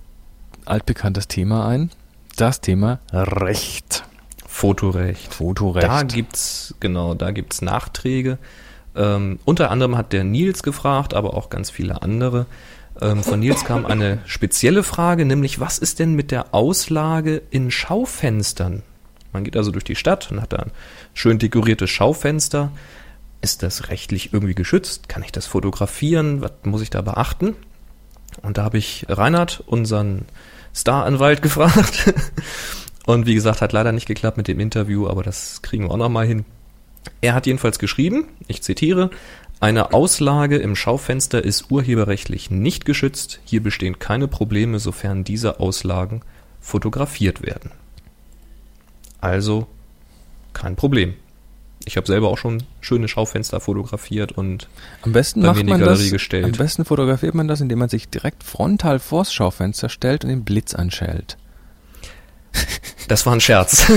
[0.66, 1.90] altbekanntes Thema ein.
[2.36, 4.04] Das Thema Recht.
[4.54, 5.34] Fotorecht.
[5.34, 5.88] Fotorecht.
[5.88, 8.38] Da gibt's, genau, da gibt's Nachträge.
[8.96, 12.46] Ähm, unter anderem hat der Nils gefragt, aber auch ganz viele andere.
[13.02, 17.72] Ähm, von Nils kam eine spezielle Frage, nämlich was ist denn mit der Auslage in
[17.72, 18.84] Schaufenstern?
[19.34, 20.72] Man geht also durch die Stadt und hat da ein
[21.16, 22.72] schön dekoriertes Schaufenster.
[23.42, 25.10] Ist das rechtlich irgendwie geschützt?
[25.10, 26.42] Kann ich das fotografieren?
[26.42, 27.56] Was muss ich da beachten?
[28.44, 30.26] Und da habe ich Reinhard, unseren
[30.76, 32.14] Staranwalt, gefragt.
[33.06, 35.98] Und wie gesagt, hat leider nicht geklappt mit dem Interview, aber das kriegen wir auch
[35.98, 36.46] noch mal hin.
[37.22, 39.10] Er hat jedenfalls geschrieben, ich zitiere,
[39.60, 43.40] eine Auslage im Schaufenster ist urheberrechtlich nicht geschützt.
[43.46, 46.22] Hier bestehen keine Probleme, sofern diese Auslagen
[46.60, 47.72] fotografiert werden.
[49.22, 49.68] Also
[50.54, 51.14] kein Problem.
[51.86, 54.70] Ich habe selber auch schon schöne Schaufenster fotografiert und
[55.02, 56.46] am besten bei mir macht in die man Galerie das, gestellt.
[56.46, 60.44] am besten fotografiert man das, indem man sich direkt frontal vors Schaufenster stellt und den
[60.44, 61.38] Blitz anschält.
[63.08, 63.86] Das war ein Scherz.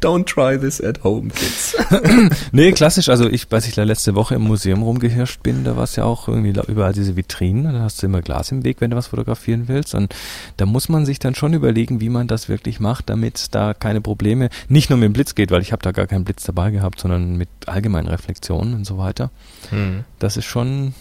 [0.00, 1.76] Don't try this at home, kids.
[2.52, 5.84] Nee, klassisch, also ich, als ich da letzte Woche im Museum rumgehirscht bin, da war
[5.84, 8.90] es ja auch irgendwie überall diese Vitrinen, da hast du immer Glas im Weg, wenn
[8.90, 10.14] du was fotografieren willst und
[10.56, 14.00] da muss man sich dann schon überlegen, wie man das wirklich macht, damit da keine
[14.00, 16.70] Probleme, nicht nur mit dem Blitz geht, weil ich habe da gar keinen Blitz dabei
[16.70, 19.30] gehabt, sondern mit allgemeinen Reflexionen und so weiter.
[19.70, 20.04] Hm.
[20.18, 20.94] Das ist schon,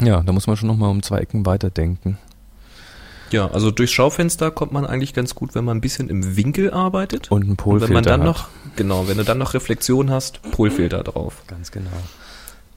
[0.00, 2.18] ja, da muss man schon nochmal um zwei Ecken weiterdenken.
[3.30, 6.70] Ja, also durchs Schaufenster kommt man eigentlich ganz gut, wenn man ein bisschen im Winkel
[6.72, 7.30] arbeitet.
[7.30, 8.26] Und ein Und Polfilter wenn man dann hat.
[8.26, 11.42] noch, genau, wenn du dann noch Reflexion hast, Polfilter drauf.
[11.46, 11.90] Ganz genau.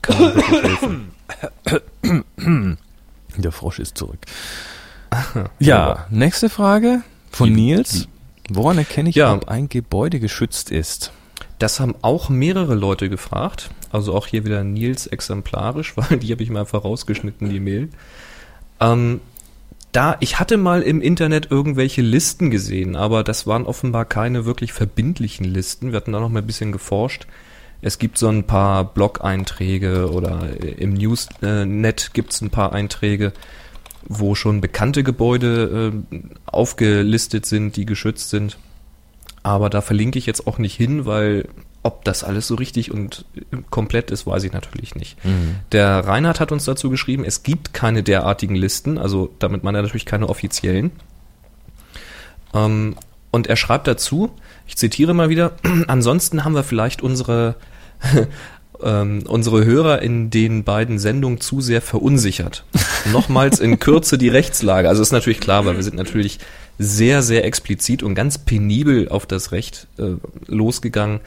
[0.02, 1.12] Kann wirklich helfen.
[3.38, 4.20] Der Frosch ist zurück.
[5.60, 8.08] Ja, nächste Frage von Nils.
[8.50, 9.34] Woran erkenne ich, Ja.
[9.34, 11.12] ob ein Gebäude geschützt ist?
[11.60, 13.70] Das haben auch mehrere Leute gefragt.
[13.92, 17.90] Also auch hier wieder Nils exemplarisch, weil die habe ich mal einfach rausgeschnitten, die Mail.
[18.80, 19.22] Ähm,
[19.92, 24.74] da, ich hatte mal im Internet irgendwelche Listen gesehen, aber das waren offenbar keine wirklich
[24.74, 25.92] verbindlichen Listen.
[25.92, 27.26] Wir hatten da noch mal ein bisschen geforscht.
[27.82, 33.34] Es gibt so ein paar Blog-Einträge oder im Newsnet gibt es ein paar Einträge,
[34.04, 38.58] wo schon bekannte Gebäude äh, aufgelistet sind, die geschützt sind.
[39.44, 41.48] Aber da verlinke ich jetzt auch nicht hin, weil
[41.88, 43.26] ob das alles so richtig und
[43.72, 45.18] komplett ist, weiß ich natürlich nicht.
[45.72, 49.82] Der Reinhard hat uns dazu geschrieben, es gibt keine derartigen Listen, also damit meint er
[49.82, 50.92] natürlich keine offiziellen.
[52.54, 52.96] Ähm,
[53.32, 54.32] und er schreibt dazu,
[54.68, 55.54] ich zitiere mal wieder,
[55.88, 57.56] ansonsten haben wir vielleicht unsere,
[58.84, 62.66] ähm, unsere Hörer in den beiden Sendungen zu sehr verunsichert.
[63.12, 64.90] Nochmals in Kürze die Rechtslage.
[64.90, 66.40] Also ist natürlich klar, weil wir sind natürlich
[66.80, 70.16] sehr, sehr explizit und ganz penibel auf das Recht äh,
[70.48, 71.22] losgegangen.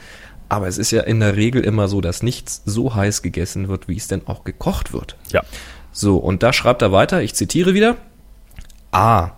[0.51, 3.87] Aber es ist ja in der Regel immer so, dass nichts so heiß gegessen wird,
[3.87, 5.15] wie es denn auch gekocht wird.
[5.31, 5.43] Ja.
[5.93, 7.95] So, und da schreibt er weiter, ich zitiere wieder.
[8.91, 9.29] A.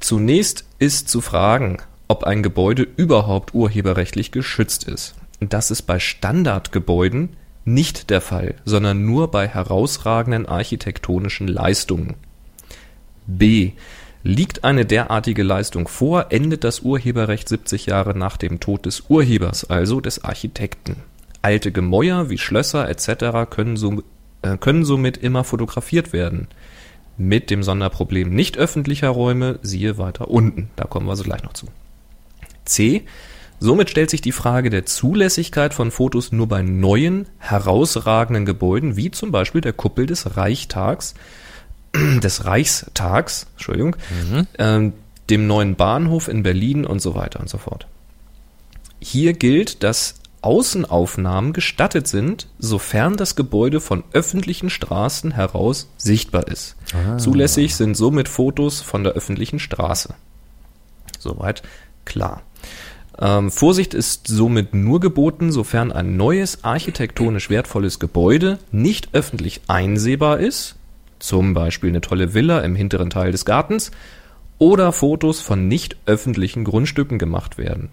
[0.00, 5.16] Zunächst ist zu fragen, ob ein Gebäude überhaupt urheberrechtlich geschützt ist.
[5.38, 12.14] Das ist bei Standardgebäuden nicht der Fall, sondern nur bei herausragenden architektonischen Leistungen.
[13.26, 13.72] B.
[14.26, 19.68] Liegt eine derartige Leistung vor, endet das Urheberrecht 70 Jahre nach dem Tod des Urhebers,
[19.68, 20.96] also des Architekten.
[21.42, 23.50] Alte Gemäuer wie Schlösser etc.
[23.50, 24.02] können, so,
[24.40, 26.48] äh, können somit immer fotografiert werden.
[27.18, 30.70] Mit dem Sonderproblem nicht öffentlicher Räume, siehe weiter unten.
[30.74, 31.66] Da kommen wir also gleich noch zu.
[32.64, 33.02] C.
[33.60, 39.10] Somit stellt sich die Frage der Zulässigkeit von Fotos nur bei neuen, herausragenden Gebäuden, wie
[39.10, 41.14] zum Beispiel der Kuppel des Reichstags,
[42.22, 43.96] des Reichstags, Entschuldigung,
[44.58, 44.92] ähm,
[45.30, 47.86] dem neuen Bahnhof in Berlin und so weiter und so fort.
[49.00, 56.76] Hier gilt, dass Außenaufnahmen gestattet sind, sofern das Gebäude von öffentlichen Straßen heraus sichtbar ist.
[56.92, 57.16] Ah.
[57.16, 60.14] Zulässig sind somit Fotos von der öffentlichen Straße.
[61.18, 61.62] Soweit
[62.04, 62.42] klar.
[63.18, 70.40] Ähm, Vorsicht ist somit nur geboten, sofern ein neues architektonisch wertvolles Gebäude nicht öffentlich einsehbar
[70.40, 70.74] ist,
[71.26, 73.90] zum Beispiel eine tolle Villa im hinteren Teil des Gartens,
[74.58, 77.88] oder Fotos von nicht öffentlichen Grundstücken gemacht werden.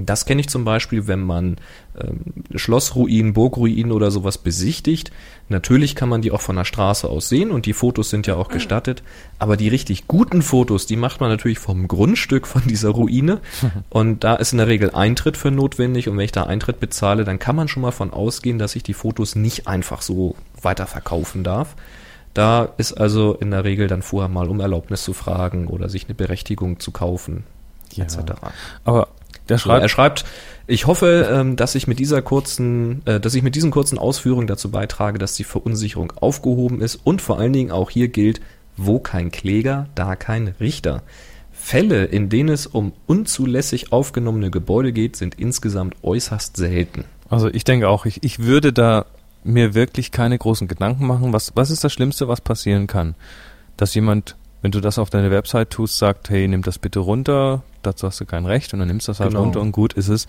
[0.00, 1.56] Das kenne ich zum Beispiel, wenn man
[2.00, 2.20] ähm,
[2.54, 5.10] Schlossruinen, Burgruinen oder sowas besichtigt.
[5.48, 8.36] Natürlich kann man die auch von der Straße aus sehen und die Fotos sind ja
[8.36, 9.02] auch gestattet.
[9.40, 13.40] Aber die richtig guten Fotos, die macht man natürlich vom Grundstück von dieser Ruine.
[13.90, 16.08] Und da ist in der Regel Eintritt für notwendig.
[16.08, 18.84] Und wenn ich da Eintritt bezahle, dann kann man schon mal von ausgehen, dass ich
[18.84, 21.74] die Fotos nicht einfach so weiterverkaufen darf.
[22.38, 26.04] Da ist also in der Regel dann vorher mal um Erlaubnis zu fragen oder sich
[26.04, 27.42] eine Berechtigung zu kaufen,
[27.94, 28.04] Ja.
[28.04, 28.18] etc.
[28.84, 29.08] Aber
[29.48, 30.24] der So, er schreibt, schreibt,
[30.68, 34.46] ich hoffe, ähm, dass ich mit dieser kurzen, äh, dass ich mit diesen kurzen Ausführungen
[34.46, 38.40] dazu beitrage, dass die Verunsicherung aufgehoben ist und vor allen Dingen auch hier gilt,
[38.76, 41.02] wo kein Kläger, da kein Richter.
[41.50, 47.04] Fälle, in denen es um unzulässig aufgenommene Gebäude geht, sind insgesamt äußerst selten.
[47.28, 49.06] also ich denke auch, ich, ich würde da
[49.48, 51.32] mir wirklich keine großen Gedanken machen.
[51.32, 53.14] Was, was ist das Schlimmste, was passieren kann?
[53.76, 57.62] Dass jemand, wenn du das auf deine Website tust, sagt, hey, nimm das bitte runter,
[57.82, 59.42] dazu hast du kein Recht und dann nimmst du das halt Genau.
[59.42, 60.26] runter und gut ist es.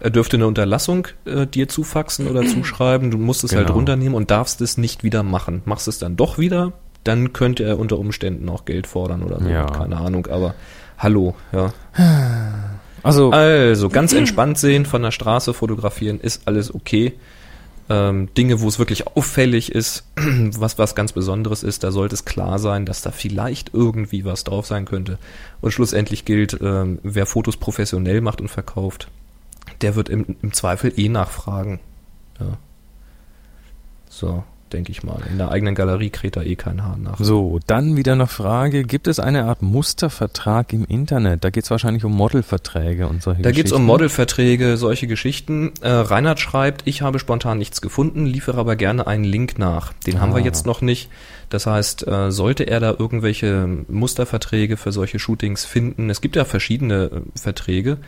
[0.00, 3.78] Er dürfte eine Unterlassung äh, dir zufaxen oder zuschreiben, du musst es halt Genau.
[3.78, 5.62] runternehmen und darfst es nicht wieder machen.
[5.64, 6.72] Machst es dann doch wieder,
[7.04, 9.66] dann könnte er unter Umständen auch Geld fordern oder so, Ja.
[9.66, 10.54] keine Ahnung, aber
[10.98, 11.72] hallo, ja.
[13.02, 17.14] Also, Also ganz entspannt sehen, von der Straße fotografieren, ist alles okay.
[17.90, 22.24] Ähm, Dinge, wo es wirklich auffällig ist, was was ganz Besonderes ist, da sollte es
[22.24, 25.18] klar sein, dass da vielleicht irgendwie was drauf sein könnte.
[25.60, 29.08] Und schlussendlich gilt, ähm, wer Fotos professionell macht und verkauft,
[29.80, 31.80] der wird im, im Zweifel eh nachfragen.
[32.38, 32.58] Ja.
[34.10, 35.20] So, denke ich mal.
[35.30, 37.18] In der eigenen Galerie kräht da eh kein Haar nach.
[37.18, 38.84] so, dann wieder eine Frage.
[38.84, 41.44] Gibt es eine Art Mustervertrag im Internet?
[41.44, 43.86] Da geht es wahrscheinlich um Modelverträge und solche Da geht's um Geschichten.
[43.86, 45.72] Modelverträge, solche Geschichten.
[45.80, 49.92] Äh, Reinhard schreibt, ich habe spontan nichts gefunden, liefere aber gerne einen Link nach.
[50.06, 50.44] Den haben wir Ah.
[50.44, 51.10] jetzt noch nicht.
[51.50, 56.44] Das heißt, äh, sollte er da irgendwelche Musterverträge für solche Shootings finden, es gibt ja
[56.44, 57.98] verschiedene äh, Verträge.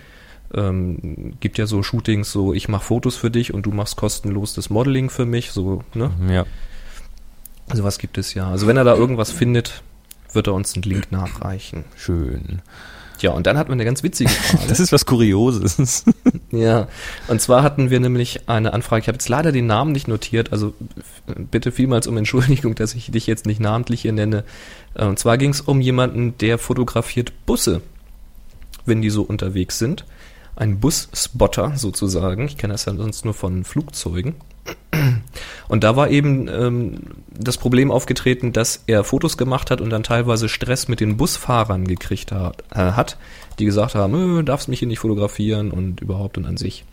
[0.55, 4.53] Ähm, gibt ja so Shootings, so ich mache Fotos für dich und du machst kostenlos
[4.55, 6.11] das Modeling für mich, so, ne?
[6.29, 6.45] Ja.
[7.73, 8.49] Sowas gibt es ja.
[8.49, 9.83] Also wenn er da irgendwas findet,
[10.33, 11.85] wird er uns einen Link nachreichen.
[11.97, 12.63] Schön.
[13.21, 14.65] Ja, und dann hatten wir eine ganz witzige Frage.
[14.69, 16.05] Das ist was Kurioses.
[16.53, 16.89] Ja,
[17.29, 20.51] und zwar hatten wir nämlich eine Anfrage, ich habe jetzt leider den Namen nicht notiert,
[20.53, 20.75] also
[21.37, 24.43] bitte vielmals um Entschuldigung, dass ich dich jetzt nicht namentlich hier nenne.
[24.95, 27.83] Äh, Und zwar ging es um jemanden, der fotografiert Busse,
[28.85, 30.05] wenn die so unterwegs sind.
[30.61, 34.35] Ein Busspotter sozusagen, ich kenne das ja sonst nur von Flugzeugen.
[35.69, 36.99] Und da war eben ähm,
[37.31, 41.89] das Problem aufgetreten, dass er Fotos gemacht hat und dann teilweise Stress mit den Busfahrern
[41.89, 43.17] gekriegt hat, äh, hat
[43.59, 46.85] die gesagt haben, äh, darfst mich hier nicht fotografieren und überhaupt und an sich.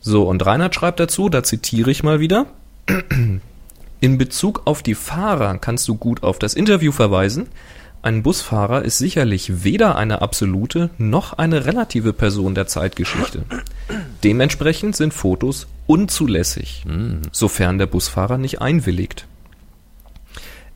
[0.00, 2.46] So, und Reinhard schreibt dazu, da zitiere ich mal wieder.
[4.00, 7.46] In Bezug auf die Fahrer kannst du gut auf das Interview verweisen.
[8.02, 13.44] Ein Busfahrer ist sicherlich weder eine absolute noch eine relative Person der Zeitgeschichte.
[14.24, 16.84] Dementsprechend sind Fotos unzulässig,
[17.30, 19.26] sofern der Busfahrer nicht einwilligt.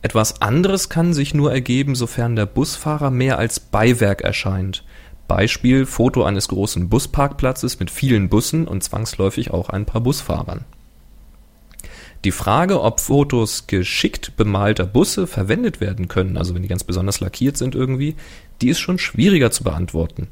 [0.03, 4.83] Etwas anderes kann sich nur ergeben, sofern der Busfahrer mehr als Beiwerk erscheint.
[5.27, 10.65] Beispiel Foto eines großen Busparkplatzes mit vielen Bussen und zwangsläufig auch ein paar Busfahrern.
[12.25, 17.19] Die Frage, ob Fotos geschickt bemalter Busse verwendet werden können, also wenn die ganz besonders
[17.19, 18.15] lackiert sind irgendwie,
[18.61, 20.27] die ist schon schwieriger zu beantworten.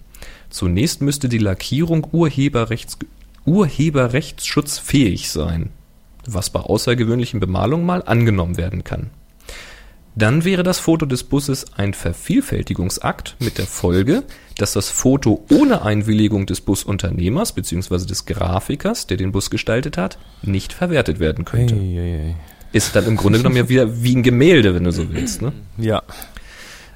[0.49, 2.97] Zunächst müsste die Lackierung Urheberrechts,
[3.45, 5.69] urheberrechtsschutzfähig sein,
[6.25, 9.11] was bei außergewöhnlichen Bemalungen mal angenommen werden kann.
[10.15, 14.23] Dann wäre das Foto des Busses ein Vervielfältigungsakt mit der Folge,
[14.57, 18.05] dass das Foto ohne Einwilligung des Busunternehmers bzw.
[18.05, 21.75] des Grafikers, der den Bus gestaltet hat, nicht verwertet werden könnte.
[21.75, 22.35] Ei, ei, ei.
[22.73, 25.41] Ist dann im Grunde genommen ja wieder wie ein Gemälde, wenn du so willst.
[25.41, 25.53] Ne?
[25.77, 26.01] Ja.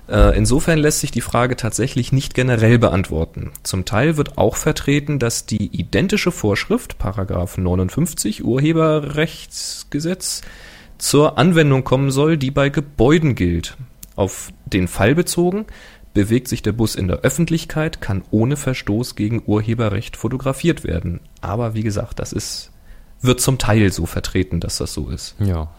[0.09, 3.51] Äh, insofern lässt sich die Frage tatsächlich nicht generell beantworten.
[3.63, 10.41] Zum Teil wird auch vertreten, dass die identische Vorschrift, Paragraph 59 Urheberrechtsgesetz,
[10.97, 13.77] zur Anwendung kommen soll, die bei Gebäuden gilt.
[14.15, 15.65] Auf den Fall bezogen,
[16.13, 21.19] bewegt sich der Bus in der Öffentlichkeit, kann ohne Verstoß gegen Urheberrecht fotografiert werden.
[21.41, 22.71] Aber wie gesagt, das ist,
[23.21, 25.35] wird zum Teil so vertreten, dass das so ist.
[25.39, 25.69] Ja.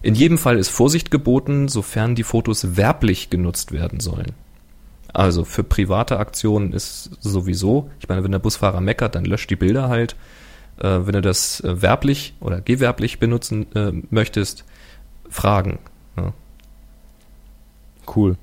[0.00, 4.32] In jedem Fall ist Vorsicht geboten, sofern die Fotos werblich genutzt werden sollen.
[5.12, 9.56] Also für private Aktionen ist sowieso, ich meine, wenn der Busfahrer meckert, dann löscht die
[9.56, 10.16] Bilder halt.
[10.82, 14.64] Äh, wenn du das äh, werblich oder gewerblich benutzen äh, möchtest,
[15.30, 15.78] fragen.
[16.16, 16.32] Ja.
[18.14, 18.36] Cool.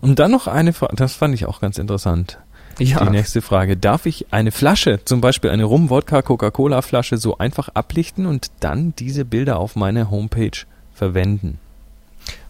[0.00, 2.38] Und dann noch eine Frage, das fand ich auch ganz interessant.
[2.78, 3.04] Ja.
[3.04, 3.76] Die nächste Frage.
[3.76, 8.50] Darf ich eine Flasche, zum Beispiel eine Rum, Wodka, Coca-Cola Flasche, so einfach ablichten und
[8.60, 10.58] dann diese Bilder auf meine Homepage
[10.94, 11.58] verwenden?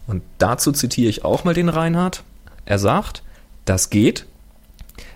[0.05, 2.23] Und dazu zitiere ich auch mal den Reinhard.
[2.65, 3.23] Er sagt,
[3.65, 4.25] das geht.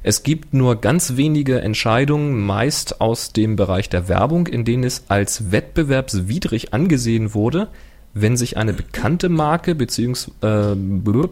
[0.04, 5.06] Es gibt nur ganz wenige Entscheidungen, meist aus dem Bereich der Werbung, in denen es
[5.08, 7.70] als wettbewerbswidrig angesehen wurde,
[8.14, 11.30] wenn sich eine bekannte Marke beziehungsweise äh,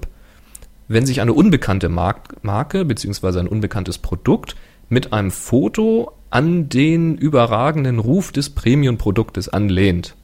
[0.88, 4.56] wenn sich eine unbekannte Marke beziehungsweise ein unbekanntes Produkt
[4.90, 10.16] mit einem Foto an den überragenden Ruf des Premium-Produktes anlehnt.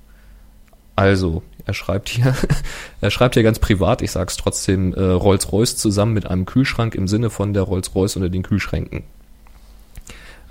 [0.95, 2.34] Also, er schreibt hier,
[3.01, 7.08] er schreibt hier ganz privat, ich sag's trotzdem, äh, Rolls-Royce zusammen mit einem Kühlschrank im
[7.08, 9.03] Sinne von der Rolls-Royce unter den Kühlschränken.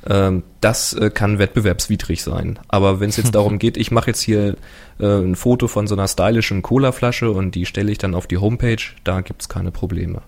[0.09, 2.59] Ähm, das äh, kann wettbewerbswidrig sein.
[2.69, 4.57] Aber wenn es jetzt darum geht, ich mache jetzt hier
[5.01, 8.39] äh, ein Foto von so einer stylischen Cola-Flasche und die stelle ich dann auf die
[8.39, 10.23] Homepage, da gibt's keine Probleme.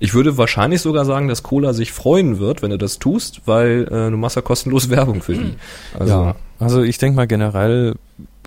[0.00, 3.84] Ich würde wahrscheinlich sogar sagen, dass Cola sich freuen wird, wenn du das tust, weil
[3.84, 5.54] äh, du machst ja kostenlos Werbung für die.
[5.98, 7.94] Also, ja, also ich denke mal generell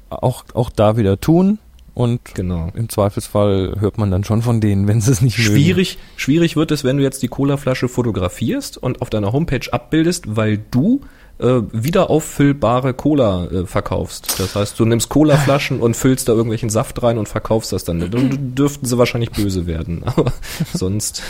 [0.10, 1.58] auch, auch da wieder tun.
[2.00, 2.72] Und genau.
[2.76, 6.10] im Zweifelsfall hört man dann schon von denen, wenn sie es nicht schwierig, mögen.
[6.16, 10.60] Schwierig wird es, wenn du jetzt die Colaflasche fotografierst und auf deiner Homepage abbildest, weil
[10.72, 11.02] du
[11.40, 14.40] äh, wieder auffüllbare Cola äh, verkaufst.
[14.40, 18.10] Das heißt, du nimmst Colaflaschen und füllst da irgendwelchen Saft rein und verkaufst das dann.
[18.10, 20.04] Dann dürften sie wahrscheinlich böse werden.
[20.06, 20.32] Aber
[20.74, 21.22] sonst.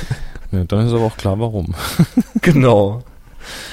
[0.52, 1.74] Ja, dann ist aber auch klar, warum.
[2.44, 3.02] genau.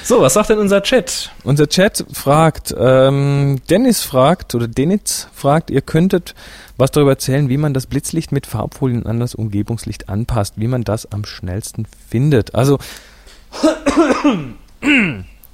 [0.03, 1.31] So, was sagt denn unser Chat?
[1.45, 6.35] Unser Chat fragt, ähm, Dennis fragt, oder Denitz fragt, ihr könntet
[6.77, 10.85] was darüber erzählen, wie man das Blitzlicht mit Farbfolien an das Umgebungslicht anpasst, wie man
[10.85, 12.55] das am schnellsten findet.
[12.55, 12.79] Also,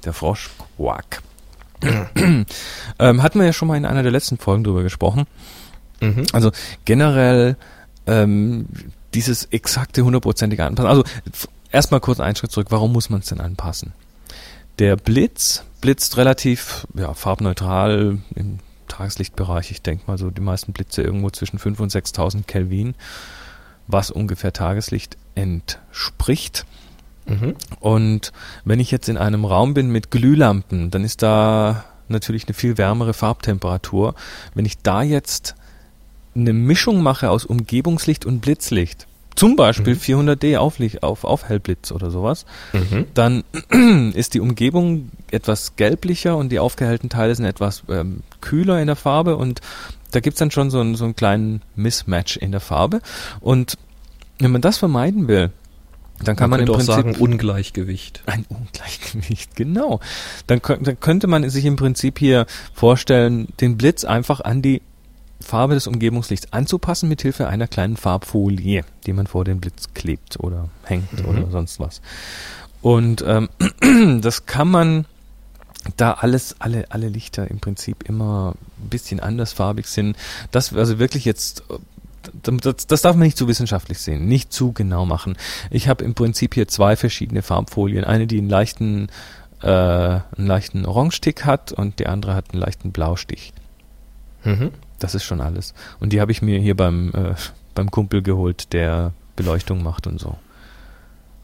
[0.03, 1.21] der Frosch quack.
[2.99, 5.25] ähm, hatten wir ja schon mal in einer der letzten Folgen drüber gesprochen.
[5.99, 6.25] Mhm.
[6.31, 6.51] Also
[6.85, 7.57] generell
[8.07, 8.67] ähm,
[9.13, 10.89] dieses exakte hundertprozentige Anpassen.
[10.89, 11.03] Also
[11.71, 12.67] erstmal kurz einen Schritt zurück.
[12.69, 13.93] Warum muss man es denn anpassen?
[14.79, 18.59] Der Blitz blitzt relativ ja, farbneutral im
[18.93, 19.71] Tageslichtbereich.
[19.71, 22.95] Ich denke mal so die meisten Blitze irgendwo zwischen 5.000 und 6.000 Kelvin,
[23.87, 26.65] was ungefähr Tageslicht entspricht.
[27.25, 27.55] Mhm.
[27.79, 28.31] Und
[28.65, 32.77] wenn ich jetzt in einem Raum bin mit Glühlampen, dann ist da natürlich eine viel
[32.77, 34.13] wärmere Farbtemperatur.
[34.53, 35.55] Wenn ich da jetzt
[36.35, 39.99] eine Mischung mache aus Umgebungslicht und Blitzlicht, zum Beispiel mhm.
[39.99, 43.05] 400D Auflicht, auf Aufhellblitz oder sowas, mhm.
[43.13, 43.43] dann
[44.13, 48.95] ist die Umgebung etwas gelblicher und die aufgehellten Teile sind etwas ähm, kühler in der
[48.95, 49.61] Farbe und
[50.11, 53.01] da gibt's dann schon so einen, so einen kleinen Mismatch in der Farbe.
[53.41, 53.77] Und
[54.37, 55.51] wenn man das vermeiden will,
[56.23, 58.21] dann kann man, man im Prinzip sagen Ungleichgewicht.
[58.27, 59.99] Ein Ungleichgewicht, genau.
[60.47, 64.81] Dann, dann könnte man sich im Prinzip hier vorstellen, den Blitz einfach an die
[65.43, 70.39] Farbe des Umgebungslichts anzupassen mit Hilfe einer kleinen Farbfolie, die man vor den Blitz klebt
[70.39, 71.29] oder hängt mhm.
[71.29, 72.01] oder sonst was.
[72.81, 73.49] Und ähm,
[74.21, 75.05] das kann man,
[75.97, 80.17] da alles, alle, alle Lichter im Prinzip immer ein bisschen andersfarbig sind,
[80.51, 81.63] das also wirklich jetzt
[82.41, 85.35] das, das darf man nicht zu wissenschaftlich sehen, nicht zu genau machen.
[85.69, 89.09] Ich habe im Prinzip hier zwei verschiedene Farbfolien, eine die einen leichten
[89.61, 93.53] äh, einen leichten Orangestick hat und die andere hat einen leichten Blaustich.
[94.43, 94.71] Mhm.
[95.03, 95.73] Das ist schon alles.
[95.99, 97.35] Und die habe ich mir hier beim, äh,
[97.75, 100.37] beim Kumpel geholt, der Beleuchtung macht und so.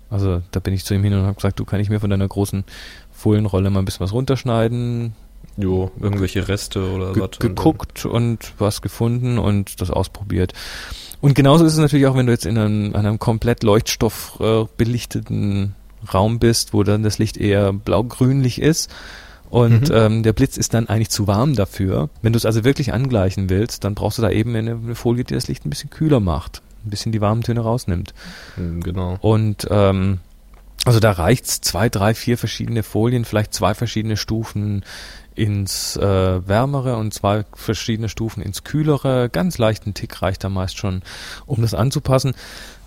[0.09, 2.09] Also da bin ich zu ihm hin und habe gesagt, du kann ich mir von
[2.09, 2.63] deiner großen
[3.11, 5.11] Folienrolle mal ein bisschen was runterschneiden.
[5.57, 7.37] Jo, irgendwelche Reste oder Ge was.
[7.39, 10.53] Geguckt und, was gefunden und das ausprobiert.
[11.19, 14.67] Und genauso ist es natürlich auch, wenn du jetzt in einem, einem komplett Leuchtstoff äh,
[16.13, 18.89] Raum bist, wo dann das Licht eher blau-grünlich ist
[19.49, 19.95] und mhm.
[19.95, 22.09] ähm, der Blitz ist dann eigentlich zu warm dafür.
[22.21, 25.23] Wenn du es also wirklich angleichen willst, dann brauchst du da eben eine, eine Folie,
[25.23, 28.13] die das Licht ein bisschen kühler macht, ein bisschen die warmen Töne rausnimmt.
[28.57, 29.17] Mhm, genau.
[29.21, 30.19] Und ähm,
[30.85, 34.85] also da reicht's zwei, drei, vier verschiedene Folien, vielleicht zwei verschiedene Stufen
[35.35, 39.29] ins äh, wärmere und zwei verschiedene Stufen ins kühlere.
[39.29, 41.01] Ganz leichten Tick reicht da meist schon,
[41.45, 42.33] um das anzupassen.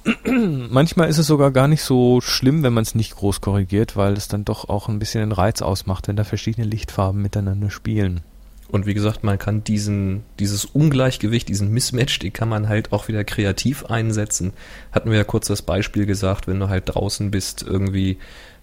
[0.71, 4.15] Manchmal ist es sogar gar nicht so schlimm, wenn man es nicht groß korrigiert, weil
[4.15, 8.21] es dann doch auch ein bisschen den Reiz ausmacht, wenn da verschiedene Lichtfarben miteinander spielen.
[8.69, 13.07] Und wie gesagt, man kann diesen, dieses Ungleichgewicht, diesen Mismatch, den kann man halt auch
[13.07, 14.55] wieder kreativ einsetzen.
[14.93, 18.17] Hatten wir ja kurz das Beispiel gesagt, wenn du halt draußen bist, irgendwie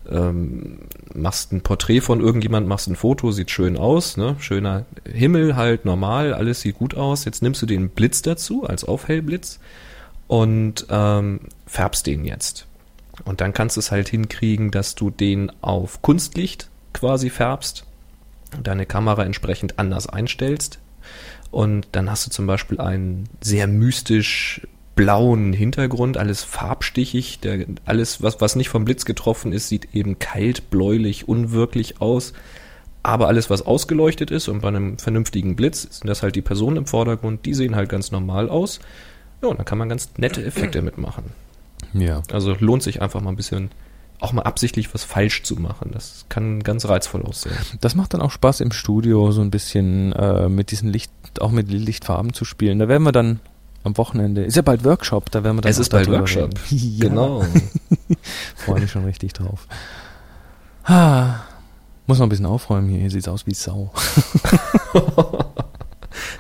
[0.10, 0.80] ähm,
[1.14, 4.36] machst ein Porträt von irgendjemand, machst ein Foto, sieht schön aus, ne?
[4.40, 7.24] Schöner Himmel halt, normal, alles sieht gut aus.
[7.26, 9.60] Jetzt nimmst du den Blitz dazu als Aufhellblitz
[10.30, 12.68] und ähm, färbst den jetzt.
[13.26, 17.84] Und dann kannst du es halt hinkriegen, dass du den auf Kunstlicht quasi färbst,
[18.64, 20.80] deine Kamera entsprechend anders einstellst.
[21.52, 24.62] Und dann hast du zum Beispiel einen sehr mystisch
[24.96, 30.20] blauen Hintergrund, alles farbstichig, der, alles, was, was nicht vom Blitz getroffen ist, sieht eben
[30.20, 32.34] kalt, bläulich, unwirklich aus.
[33.02, 36.78] Aber alles, was ausgeleuchtet ist und bei einem vernünftigen Blitz, sind das halt die Personen
[36.78, 38.80] im Vordergrund, die sehen halt ganz normal aus.
[39.42, 41.26] Ja, und dann kann man ganz nette Effekte mitmachen.
[41.94, 42.22] Ja.
[42.32, 43.72] Also lohnt sich einfach mal ein bisschen,
[44.20, 45.92] auch mal absichtlich was falsch zu machen.
[45.94, 47.56] Das kann ganz reizvoll aussehen.
[47.82, 51.52] Das macht dann auch Spaß im Studio, so ein bisschen äh, mit diesen Licht, auch
[51.52, 52.80] mit Lichtfarben zu spielen.
[52.80, 53.40] Da werden wir dann
[53.84, 56.52] am Wochenende, ist ja bald Workshop, da werden wir dann Es ist bald Workshop.
[56.70, 57.08] ja.
[57.08, 57.46] Genau.
[58.56, 59.68] Freue mich schon richtig drauf.
[60.84, 61.42] Ah,
[62.08, 63.00] muss noch ein bisschen aufräumen hier.
[63.00, 63.94] Hier sieht's aus wie Sau.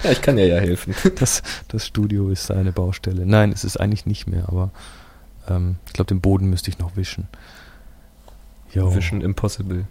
[0.03, 0.95] ja, ich kann dir ja helfen.
[1.15, 3.25] Das, das Studio ist eine Baustelle.
[3.25, 4.71] Nein, es ist eigentlich nicht mehr, aber
[5.49, 7.27] ähm, ich glaube, den Boden müsste ich noch wischen.
[8.73, 8.93] Jo.
[8.95, 9.85] Vision Impossible.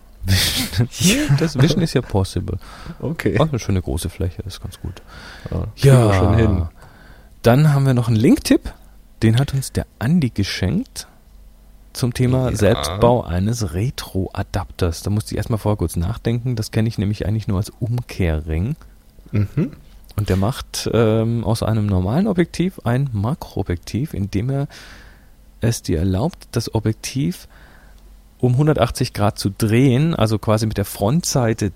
[0.99, 2.59] Ja, das Wischen ist ja possible.
[3.01, 3.37] Okay.
[3.39, 5.01] Oh, eine schöne große Fläche, ist ganz gut.
[5.51, 6.63] Ja, kriegen wir schon hin.
[7.43, 8.73] Dann haben wir noch einen Link-Tipp.
[9.23, 11.07] Den hat uns der Andi geschenkt
[11.93, 12.57] zum Thema Ja.
[12.57, 15.03] Selbstbau eines Retro-Adapters.
[15.03, 16.57] Da musste ich erstmal vorher kurz nachdenken.
[16.57, 18.77] Das kenne ich nämlich eigentlich nur als Umkehrring.
[19.33, 19.73] Mhm.
[20.19, 24.69] Und der macht ähm, aus einem normalen Objektiv ein Makroobjektiv, indem er
[25.61, 27.49] es dir erlaubt, das Objektiv
[28.41, 31.73] um 180 Grad zu drehen, also quasi mit der Frontseite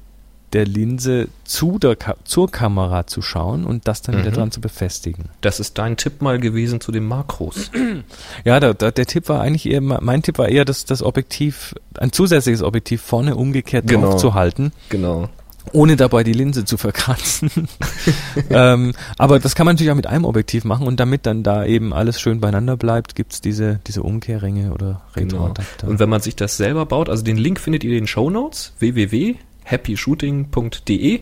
[0.52, 4.34] der Linse zu der Ka zur Kamera zu schauen und das dann wieder Mhm.
[4.34, 5.24] dran zu befestigen.
[5.40, 7.70] Das ist dein Tipp mal gewesen zu den Makros.
[8.44, 11.74] Ja, da, da, der Tipp war eigentlich eher, mein Tipp war eher, das, das Objektiv,
[11.98, 14.10] ein zusätzliches Objektiv vorne umgekehrt Genau.
[14.10, 15.28] drauf zu halten, genau.
[15.72, 17.68] Ohne dabei die Linse zu verkratzen.
[18.50, 21.64] ähm, aber das kann man natürlich auch mit einem Objektiv machen und damit dann da
[21.64, 25.44] eben alles schön beieinander bleibt, gibt's diese, diese Umkehrringe oder Genau.
[25.44, 25.88] Retroadapter.
[25.88, 28.30] Und wenn man sich das selber baut, also den Link findet ihr in den Show
[28.30, 31.20] Notes www.happyshooting.de.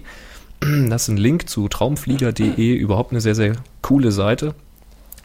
[0.88, 4.54] Das ist ein Link zu traumflieger.de, überhaupt eine sehr, sehr coole Seite.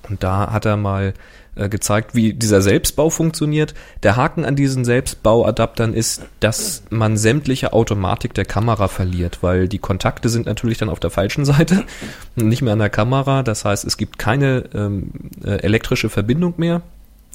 [0.08, 1.14] Und da hat er mal
[1.56, 3.74] äh, gezeigt, wie dieser Selbstbau funktioniert.
[4.04, 9.80] Der Haken an diesen Selbstbauadaptern ist, dass man sämtliche Automatik der Kamera verliert, weil die
[9.80, 11.84] Kontakte sind natürlich dann auf der falschen Seite,
[12.36, 13.44] nicht mehr an der Kamera.
[13.44, 15.12] Das heißt, es gibt keine ähm,
[15.44, 16.82] äh, elektrische Verbindung mehr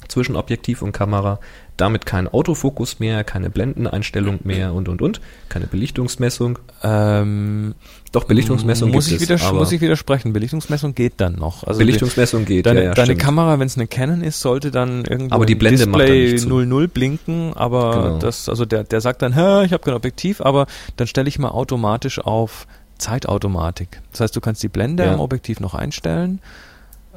[0.07, 1.39] zwischen Objektiv und Kamera.
[1.77, 6.59] Damit kein Autofokus mehr, keine Blendeneinstellung mehr und und und, keine Belichtungsmessung.
[6.83, 7.73] ähm,
[8.11, 10.33] Doch Belichtungsmessung muss gibt ich, es, muss ich widersprechen.
[10.33, 11.63] Belichtungsmessung geht dann noch.
[11.63, 12.65] Also Belichtungsmessung geht.
[12.65, 13.21] Deine, ja, ja, deine stimmt.
[13.21, 16.49] Kamera, wenn es eine Canon ist, sollte dann irgendwo Aber die Blende Display nicht zu.
[16.49, 18.17] 00 blinken, aber Genau.
[18.19, 21.39] das, also der, der sagt dann, Hä, ich habe kein Objektiv, aber dann stelle ich
[21.39, 22.67] mal automatisch auf
[22.99, 24.01] Zeitautomatik.
[24.11, 25.13] Das heißt, du kannst die Blende Ja.
[25.13, 26.39] am Objektiv noch einstellen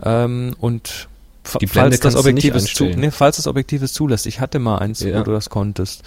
[0.02, 1.08] ähm, und
[1.60, 4.26] Die Blende falls das Objektiv es zu, nee, falls das Objektiv es zulässt.
[4.26, 5.20] Ich hatte mal eins, Ja.
[5.20, 6.02] wo du das konntest.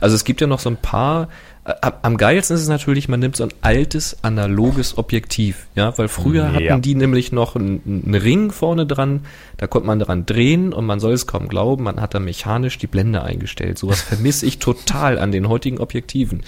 [0.00, 1.28] Also es gibt ja noch so ein paar.
[1.64, 6.08] äh, Am geilsten ist es natürlich, man nimmt so ein altes analoges Objektiv, ja, weil
[6.08, 6.52] früher Ja.
[6.54, 9.26] hatten die nämlich noch einen, einen Ring vorne dran,
[9.58, 12.78] da konnte man dran drehen und man soll es kaum glauben, man hat da mechanisch
[12.78, 13.78] die Blende eingestellt.
[13.78, 16.42] Sowas vermisse ich total an den heutigen Objektiven.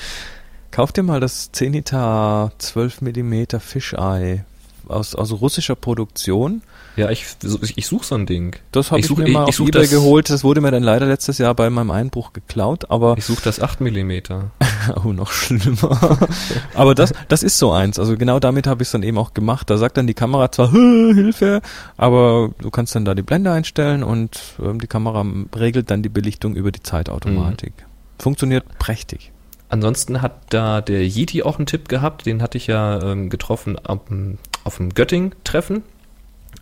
[0.71, 4.45] Kauf dir mal das Zenita 12 mm Fisheye
[4.89, 6.63] aus, aus russischer Produktion.
[6.97, 7.25] Ja, ich,
[7.63, 8.55] ich, ich suche so ein Ding.
[8.71, 10.29] Das habe ich, such- mir mal auf such Ebay das, geholt.
[10.29, 13.61] Das wurde mir dann leider letztes Jahr bei meinem Einbruch geklaut, aber Ich suche das
[13.61, 14.51] 8 Millimeter.
[15.05, 16.19] oh, noch schlimmer.
[16.75, 17.99] aber das, das ist so eins.
[17.99, 19.71] Also genau damit habe ich es dann eben auch gemacht.
[19.71, 21.63] Da sagt dann die Kamera zwar "Hö, Hilfe,
[21.97, 25.25] aber du kannst dann da die Blende einstellen und ähm, die Kamera
[25.57, 27.73] regelt dann die Belichtung über die Zeitautomatik.
[28.19, 29.33] Funktioniert prächtig.
[29.71, 33.79] Ansonsten hat da der Yeti auch einen Tipp gehabt, den hatte ich ja ähm, getroffen
[33.79, 35.83] auf, dem- auf dem Göttingen-Treffen.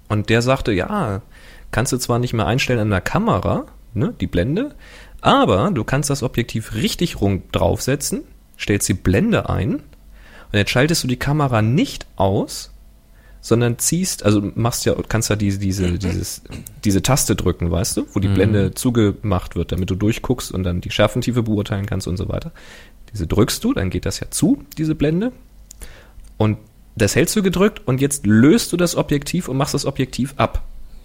[0.09, 1.23] Und der sagte, ja,
[1.71, 4.75] kannst du zwar nicht mehr einstellen an der Kamera, ne, die Blende,
[5.21, 8.23] aber du kannst das Objektiv richtig rund draufsetzen,
[8.59, 12.73] stellst die Blende ein und jetzt schaltest du die Kamera nicht aus,
[13.41, 16.43] sondern ziehst, also machst ja, kannst ja diese, diese, dieses,
[16.85, 18.35] diese Taste drücken, weißt du, wo die Mhm.
[18.35, 22.53] Blende zugemacht wird, damit du durchguckst und dann die Schärfentiefe beurteilen kannst und so weiter.
[23.13, 25.33] Diese drückst du, dann geht das ja zu, diese Blende.
[26.37, 26.59] Und
[26.97, 30.63] das hältst du gedrückt und jetzt löst du das Objektiv und machst das Objektiv ab.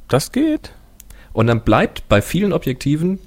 [0.08, 0.74] Das geht.
[1.34, 3.20] Und dann bleibt bei vielen Objektiven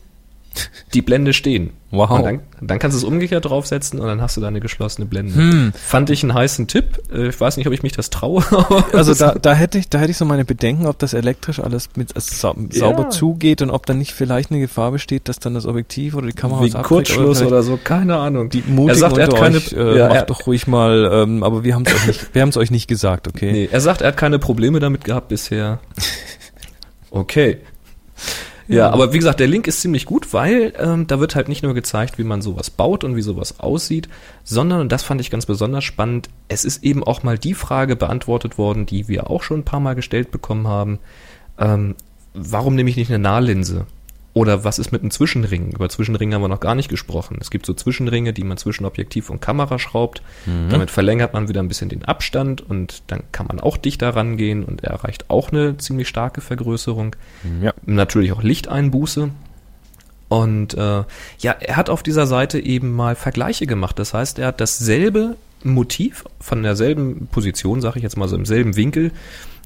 [0.94, 1.70] die Blende stehen.
[1.90, 2.10] Wow.
[2.10, 5.06] Und dann, dann kannst du es umgekehrt draufsetzen und dann hast du da eine geschlossene
[5.06, 5.34] Blende.
[5.34, 5.72] Hm.
[5.74, 7.00] Fand ich einen heißen Tipp.
[7.10, 8.44] Äh, Ich weiß nicht, ob ich mich das traue.
[8.92, 11.88] Also da, da hätte ich, da hätte ich so meine Bedenken, ob das elektrisch alles
[11.96, 13.08] mit sau sauber Ja.
[13.10, 16.34] zugeht und ob dann nicht vielleicht eine Gefahr besteht, dass dann das Objektiv oder die
[16.34, 18.50] Kamera wie Kurzschluss vielleicht oder so, keine Ahnung.
[18.50, 21.42] Die Mutigen Er sagt, er hat keine- euch, äh, ja, macht doch ruhig mal, ähm,
[21.42, 23.50] aber wir haben es euch nicht, wir haben es euch nicht gesagt, okay?
[23.52, 25.78] Nee, er sagt, er hat keine Probleme damit gehabt bisher.
[27.10, 27.56] Okay.
[28.68, 31.62] Ja, aber wie gesagt, der Link ist ziemlich gut, weil ähm, da wird halt nicht
[31.62, 34.10] nur gezeigt, wie man sowas baut und wie sowas aussieht,
[34.44, 37.96] sondern, und das fand ich ganz besonders spannend, es ist eben auch mal die Frage
[37.96, 40.98] beantwortet worden, die wir auch schon ein paar Mal gestellt bekommen haben.
[41.58, 41.94] Ähm,
[42.34, 43.86] warum nehme ich nicht eine Nahlinse?
[44.38, 45.72] Oder was ist mit einem Zwischenring?
[45.72, 47.38] Über Zwischenringe haben wir noch gar nicht gesprochen.
[47.40, 50.22] Es gibt so Zwischenringe, die man zwischen Objektiv und Kamera schraubt.
[50.46, 50.68] Mhm.
[50.70, 54.62] Damit verlängert man wieder ein bisschen den Abstand und dann kann man auch dichter rangehen
[54.62, 57.16] und er erreicht auch eine ziemlich starke Vergrößerung.
[57.60, 57.74] Ja.
[57.84, 59.30] Natürlich auch Lichteinbuße.
[60.28, 61.02] Und äh,
[61.40, 63.98] ja, er hat auf dieser Seite eben mal Vergleiche gemacht.
[63.98, 65.34] Das heißt, er hat dasselbe
[65.64, 69.10] Motiv von derselben Position, sage ich jetzt mal so im selben Winkel,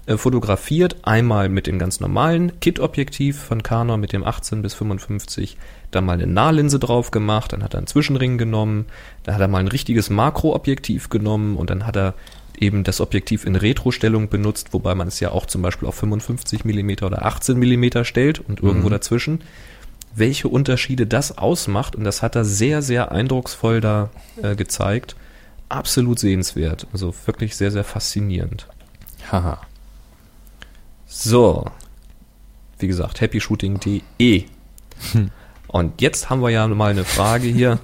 [0.06, 0.96] fotografiert.
[1.02, 5.56] Einmal mit dem ganz normalen Kit-Objektiv von Canon mit dem 18 bis 55,
[5.90, 8.86] dann mal eine Nahlinse drauf gemacht, dann hat er einen Zwischenring genommen,
[9.22, 12.14] dann hat er mal ein richtiges Makroobjektiv genommen und dann hat er
[12.58, 16.64] eben das Objektiv in Retro-Stellung benutzt, wobei man es ja auch zum Beispiel auf 55
[16.64, 18.92] mm oder 18 mm stellt und irgendwo Mhm.
[18.92, 19.40] dazwischen.
[20.14, 24.10] Welche Unterschiede das ausmacht und das hat er sehr, sehr eindrucksvoll da
[24.42, 25.16] äh, gezeigt.
[25.70, 26.86] Absolut sehenswert.
[26.92, 28.66] Also wirklich sehr, sehr faszinierend.
[29.30, 29.60] Haha.
[31.14, 31.66] So.
[32.78, 34.44] Wie gesagt, happyshooting.de.
[35.68, 37.78] Und jetzt haben wir ja mal eine Frage hier.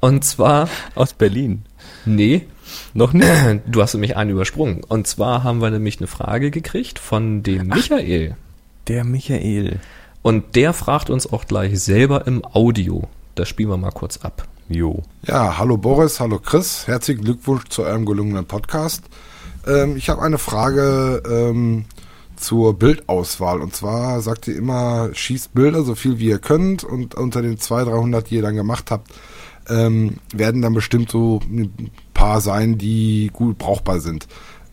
[0.00, 1.62] Und zwar, Aus Berlin.
[2.04, 2.46] nee,
[2.92, 3.26] Noch nicht?
[3.66, 4.84] du hast nämlich einen übersprungen.
[4.84, 8.36] Und zwar haben wir nämlich eine Frage gekriegt von dem Michael.
[8.86, 9.80] Der Michael.
[10.20, 13.08] Und der fragt uns auch gleich selber im Audio.
[13.34, 14.46] Das spielen wir mal kurz ab.
[14.68, 15.02] Jo.
[15.26, 16.86] Ja, hallo Boris, hallo Chris.
[16.86, 19.04] Herzlichen Glückwunsch zu eurem gelungenen Podcast.
[19.66, 21.84] Ähm, ich habe eine Frage ähm,
[22.36, 23.60] zur Bildauswahl.
[23.60, 27.58] Und zwar sagt ihr immer, schießt Bilder so viel wie ihr könnt und unter den
[27.58, 29.10] 200, 300, die ihr dann gemacht habt,
[29.68, 34.26] ähm, werden dann bestimmt so ein paar sein, die gut brauchbar sind.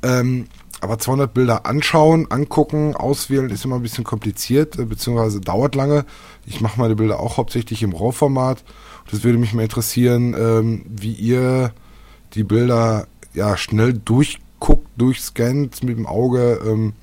[0.03, 0.47] Ähm,
[0.81, 6.05] aber 200 Bilder anschauen, angucken, auswählen ist immer ein bisschen kompliziert, äh, beziehungsweise dauert lange.
[6.45, 8.63] Ich mache meine Bilder auch hauptsächlich im RAW-Format.
[9.11, 11.71] Das würde mich mal interessieren, ähm, wie ihr
[12.33, 13.93] die Bilder ja schnell
[14.61, 16.93] durchguckt, durchscannt mit dem Auge, ähm,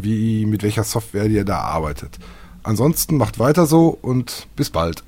[0.00, 2.18] wie mit welcher Software ihr da arbeitet.
[2.62, 5.02] Ansonsten macht weiter so und bis bald.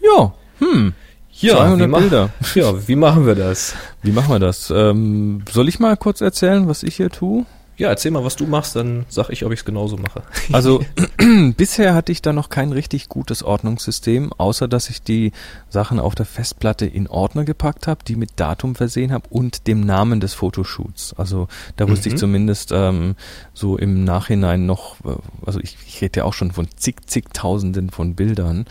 [0.00, 0.34] Ja.
[0.58, 0.92] Hm.
[1.32, 2.30] Ja, 200 wie Bilder.
[2.54, 3.74] Ja, wie machen wir das?
[4.02, 4.72] Wie machen wir das?
[4.74, 7.46] Ähm, soll ich mal kurz erzählen, was ich hier tue?
[7.78, 10.22] Ja, erzähl mal, was du machst, dann sag ich, ob ich es genauso mache.
[10.52, 10.84] Also
[11.56, 15.32] bisher hatte ich da noch kein richtig gutes Ordnungssystem, außer dass ich die
[15.68, 19.80] Sachen auf der Festplatte in Ordner gepackt habe, die mit Datum versehen habe und dem
[19.80, 21.14] Namen des Fotoshoots.
[21.16, 22.14] Also da wusste Mhm.
[22.14, 23.14] ich zumindest ähm,
[23.54, 25.14] so im Nachhinein noch, äh,
[25.46, 28.66] also ich, ich rede ja auch schon von zig, zigtausenden von Bildern,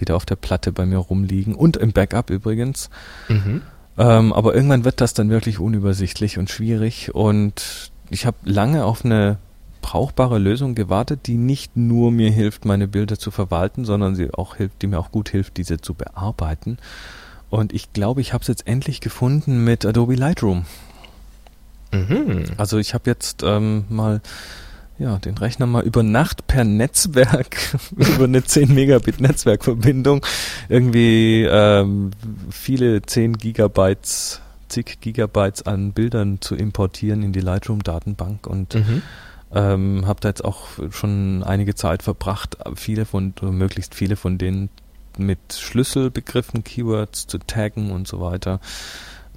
[0.00, 2.90] die da auf der Platte bei mir rumliegen und im Backup übrigens.
[3.28, 3.62] Mhm.
[3.96, 9.04] Ähm, aber irgendwann wird das dann wirklich unübersichtlich und schwierig und ich habe lange auf
[9.04, 9.38] eine
[9.82, 14.56] brauchbare Lösung gewartet, die nicht nur mir hilft, meine Bilder zu verwalten, sondern sie auch
[14.56, 16.78] hilft, die mir auch gut hilft, diese zu bearbeiten.
[17.50, 20.64] Und ich glaube, ich habe es jetzt endlich gefunden mit Adobe Lightroom.
[21.92, 22.44] Mhm.
[22.56, 24.22] Also ich habe jetzt ähm, mal
[24.98, 27.56] ja, den Rechner mal über Nacht per Netzwerk,
[27.96, 30.24] über eine 10 Megabit Netzwerkverbindung,
[30.68, 32.12] irgendwie ähm,
[32.50, 34.40] viele 10 Gigabytes,
[34.74, 39.02] zig Gigabytes an Bildern zu importieren in die Lightroom-Datenbank und Mhm.
[39.54, 44.68] ähm, habe da jetzt auch schon einige Zeit verbracht, viele von, möglichst viele von denen
[45.16, 48.60] mit Schlüsselbegriffen, Keywords zu taggen und so weiter.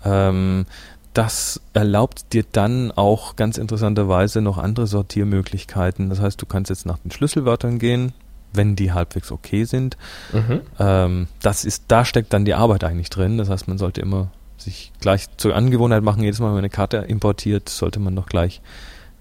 [0.03, 0.65] Ähm,
[1.13, 6.09] das erlaubt dir dann auch ganz interessanterweise noch andere Sortiermöglichkeiten.
[6.09, 8.13] Das heißt, du kannst jetzt nach den Schlüsselwörtern gehen,
[8.53, 9.97] wenn die halbwegs okay sind.
[10.31, 10.61] Mhm.
[10.79, 13.37] Ähm, das ist, da steckt dann die Arbeit eigentlich drin.
[13.37, 16.69] Das heißt, man sollte immer sich gleich zur Angewohnheit machen, jedes Mal, wenn man eine
[16.69, 18.61] Karte importiert, sollte man doch gleich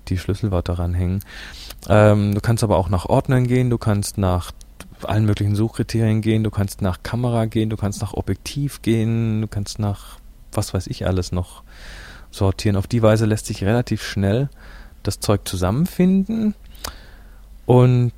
[0.08, 1.20] die Schlüsselwörter ranhängen.
[1.88, 4.52] Ähm, du kannst aber auch nach Ordnern gehen, du kannst nach
[5.02, 9.48] allen möglichen Suchkriterien gehen, du kannst nach Kamera gehen, du kannst nach Objektiv gehen, du
[9.48, 10.18] kannst nach
[10.56, 11.62] was weiß ich alles noch
[12.30, 12.76] sortieren.
[12.76, 14.48] Auf die Weise lässt sich relativ schnell
[15.02, 16.54] das Zeug zusammenfinden.
[17.66, 18.12] Und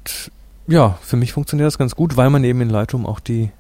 [0.66, 3.51] ja, für mich funktioniert das ganz gut, weil man eben in Lightroom auch die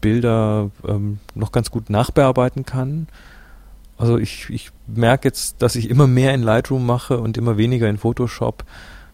[0.00, 3.06] Bilder ähm, noch ganz gut nachbearbeiten kann.
[3.96, 7.88] Also ich, ich merke jetzt, dass ich immer mehr in Lightroom mache und immer weniger
[7.88, 8.64] in Photoshop,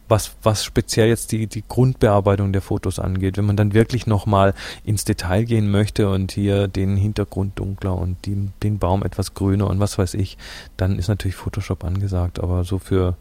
[0.09, 3.37] was, was speziell jetzt die, die Grundbearbeitung der Fotos angeht.
[3.37, 8.25] Wenn man dann wirklich nochmal ins Detail gehen möchte und hier den Hintergrund dunkler und
[8.27, 10.39] die, den Baum etwas grüner und was weiß ich,
[10.77, 12.39] dann ist natürlich Photoshop angesagt.
[12.39, 13.17] Aber so für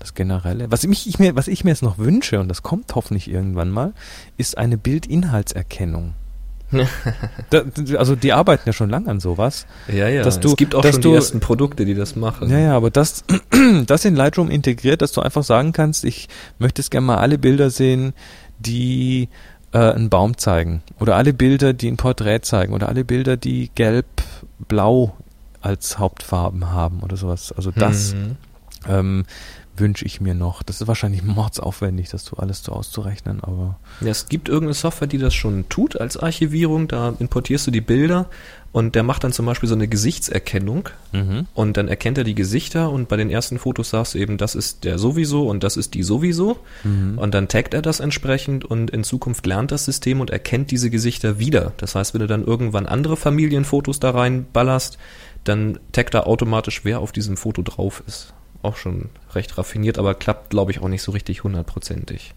[0.00, 2.94] das Generelle, was mich, ich mir, was ich mir jetzt noch wünsche, und das kommt
[2.96, 3.92] hoffentlich irgendwann mal,
[4.36, 6.14] ist eine Bildinhaltserkennung.
[7.50, 7.62] Da,
[7.98, 9.66] also die arbeiten ja schon lange an sowas.
[9.88, 10.22] Ja, ja.
[10.22, 12.50] Dass du- es gibt auch schon du- die ersten Produkte, die das machen.
[12.50, 13.24] Ja, ja, aber das,
[13.86, 17.38] das in Lightroom integriert, dass du einfach sagen kannst, ich möchte es gerne mal alle
[17.38, 18.12] Bilder sehen,
[18.58, 19.28] die
[19.72, 23.70] äh, einen Baum zeigen oder alle Bilder, die ein Porträt zeigen oder alle Bilder, die
[23.74, 25.14] gelb-blau
[25.60, 27.52] als Hauptfarben haben oder sowas.
[27.56, 28.36] Also das Mhm.
[28.88, 29.24] ähm,
[29.76, 30.62] wünsche ich mir noch.
[30.62, 35.08] Das ist wahrscheinlich mordsaufwendig, das so alles so auszurechnen, aber Ja, es gibt irgendeine Software,
[35.08, 36.88] die das schon tut als Archivierung.
[36.88, 38.28] Da importierst du die Bilder
[38.72, 40.88] und der macht dann zum Beispiel so eine Gesichtserkennung
[41.54, 44.56] und dann erkennt er die Gesichter und bei den ersten Fotos sagst du eben, das
[44.56, 46.58] ist der sowieso und das ist die sowieso
[47.16, 50.90] und dann taggt er das entsprechend und in Zukunft lernt das System und erkennt diese
[50.90, 51.72] Gesichter wieder.
[51.76, 54.98] Das heißt, wenn du dann irgendwann andere Familienfotos da reinballerst,
[55.44, 58.34] dann taggt er automatisch, wer auf diesem Foto drauf ist.
[58.64, 62.34] Auch schon recht raffiniert, aber klappt, glaube ich, auch nicht so richtig hundertprozentig.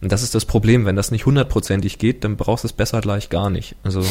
[0.00, 3.00] Und das ist das Problem, wenn das nicht hundertprozentig geht, dann brauchst du es besser
[3.00, 3.76] gleich gar nicht.
[3.82, 4.04] Also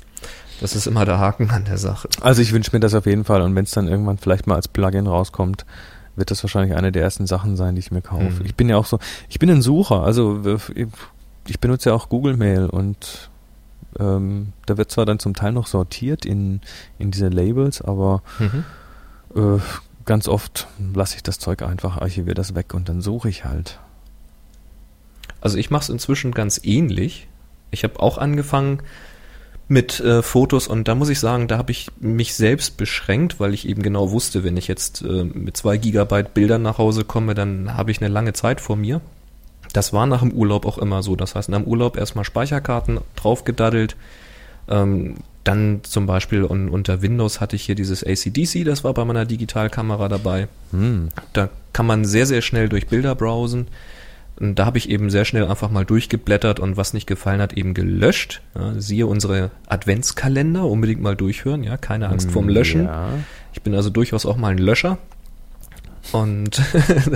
[0.60, 2.08] das ist immer der Haken an der Sache.
[2.20, 4.56] Also ich wünsche mir das auf jeden Fall und wenn es dann irgendwann vielleicht mal
[4.56, 5.64] als Plugin rauskommt,
[6.16, 8.24] wird das wahrscheinlich eine der ersten Sachen sein, die ich mir kaufe.
[8.24, 8.46] Mhm.
[8.46, 8.98] Ich bin ja auch so,
[9.28, 10.58] ich bin ein Sucher, also
[11.46, 13.30] ich benutze ja auch Google Mail und
[13.98, 16.60] ähm, da wird zwar dann zum Teil noch sortiert in,
[16.98, 18.22] in diese Labels, aber
[19.34, 19.58] äh,
[20.04, 23.78] ganz oft lasse ich das Zeug einfach, archiviere das weg und dann suche ich halt.
[25.40, 27.28] Also ich mache es inzwischen ganz ähnlich.
[27.70, 28.82] Ich habe auch angefangen
[29.66, 33.54] mit äh, Fotos und da muss ich sagen, da habe ich mich selbst beschränkt, weil
[33.54, 37.34] ich eben genau wusste, wenn ich jetzt äh, mit zwei Gigabyte Bildern nach Hause komme,
[37.34, 39.00] dann habe ich eine lange Zeit vor mir.
[39.72, 41.16] Das war nach dem Urlaub auch immer so.
[41.16, 43.96] Das heißt, nach dem Urlaub erstmal Speicherkarten draufgedaddelt.
[44.68, 49.04] Ähm, dann zum Beispiel un unter Windows hatte ich hier dieses ACDC, das war bei
[49.04, 50.48] meiner Digitalkamera dabei.
[50.72, 51.10] Hm.
[51.32, 53.68] Da kann man sehr, sehr schnell durch Bilder browsen.
[54.36, 57.52] Und da habe ich eben sehr schnell einfach mal durchgeblättert und was nicht gefallen hat,
[57.52, 58.42] eben gelöscht.
[58.56, 62.84] Ja, siehe unsere Adventskalender, unbedingt mal durchhören, ja, keine Angst vorm Löschen.
[62.84, 63.10] Ja.
[63.52, 64.98] Ich bin also durchaus auch mal ein Löscher.
[66.10, 66.60] Und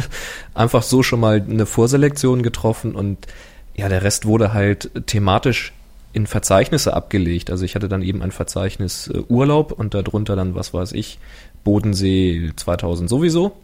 [0.54, 3.26] einfach so schon mal eine Vorselektion getroffen und
[3.74, 5.72] ja, der Rest wurde halt thematisch
[6.12, 7.50] in Verzeichnisse abgelegt.
[7.50, 11.18] Also ich hatte dann eben ein Verzeichnis äh, Urlaub und darunter dann, was weiß ich,
[11.64, 13.56] Bodensee 2000 sowieso.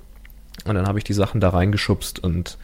[0.64, 2.58] Und dann habe ich die Sachen da reingeschubst und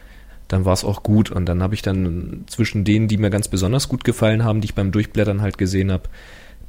[0.47, 1.31] dann war es auch gut.
[1.31, 4.65] Und dann habe ich dann zwischen denen, die mir ganz besonders gut gefallen haben, die
[4.65, 6.03] ich beim Durchblättern halt gesehen habe,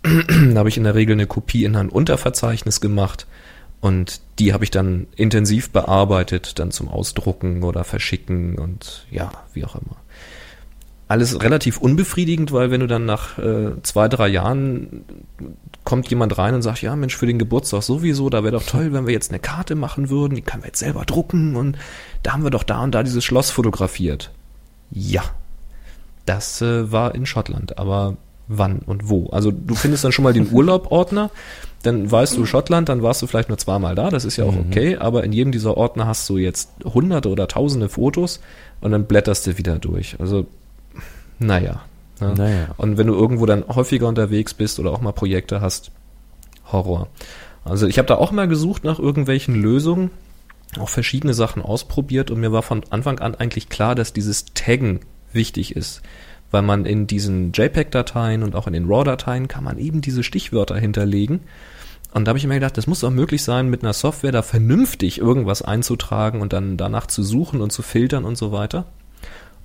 [0.55, 3.27] habe ich in der Regel eine Kopie in ein Unterverzeichnis gemacht
[3.81, 9.65] und die habe ich dann intensiv bearbeitet, dann zum Ausdrucken oder Verschicken und ja, wie
[9.65, 9.97] auch immer.
[11.09, 15.05] Alles relativ unbefriedigend, weil wenn du dann nach äh, zwei, drei Jahren
[15.85, 18.93] kommt jemand rein und sagt, ja Mensch, für den Geburtstag sowieso, da wäre doch toll,
[18.93, 21.77] wenn wir jetzt eine Karte machen würden, die können wir jetzt selber drucken und
[22.23, 24.31] da haben wir doch da und da dieses Schloss fotografiert.
[24.91, 25.23] Ja,
[26.25, 28.17] das äh, war in Schottland, aber
[28.49, 29.29] wann und wo?
[29.31, 31.31] Also du findest dann schon mal den Urlaubordner,
[31.83, 34.57] dann weißt du Schottland, dann warst du vielleicht nur zweimal da, das ist ja auch
[34.57, 38.41] okay, aber in jedem dieser Ordner hast du jetzt hunderte oder tausende Fotos
[38.81, 40.17] und dann blätterst du wieder durch.
[40.21, 40.47] Also,
[41.47, 41.83] naja.
[42.21, 42.35] Ne?
[42.37, 42.69] Naja.
[42.77, 45.91] Und wenn du irgendwo dann häufiger unterwegs bist oder auch mal Projekte hast,
[46.71, 47.09] Horror.
[47.65, 50.11] Also ich habe da auch mal gesucht nach irgendwelchen Lösungen,
[50.79, 55.01] auch verschiedene Sachen ausprobiert und mir war von Anfang an eigentlich klar, dass dieses Taggen
[55.33, 56.03] wichtig ist,
[56.51, 60.77] weil man in diesen JPEG-Dateien und auch in den RAW-Dateien kann man eben diese Stichwörter
[60.77, 61.41] hinterlegen.
[62.15, 64.43] Und da habe ich mir gedacht, das muss doch möglich sein, mit einer Software da
[64.43, 68.87] vernünftig irgendwas einzutragen und dann danach zu suchen und zu filtern und so weiter.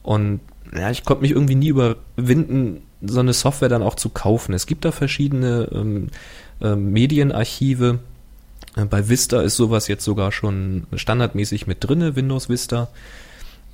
[0.08, 0.40] Und
[0.74, 4.54] ja, ich konnte mich irgendwie nie überwinden, so eine Software dann auch zu kaufen.
[4.54, 6.08] Es gibt da verschiedene ähm,
[6.62, 8.00] ähm, Medienarchive.
[8.78, 12.88] Äh, Bei Vista ist sowas jetzt sogar schon standardmäßig mit drinne, Windows Vista.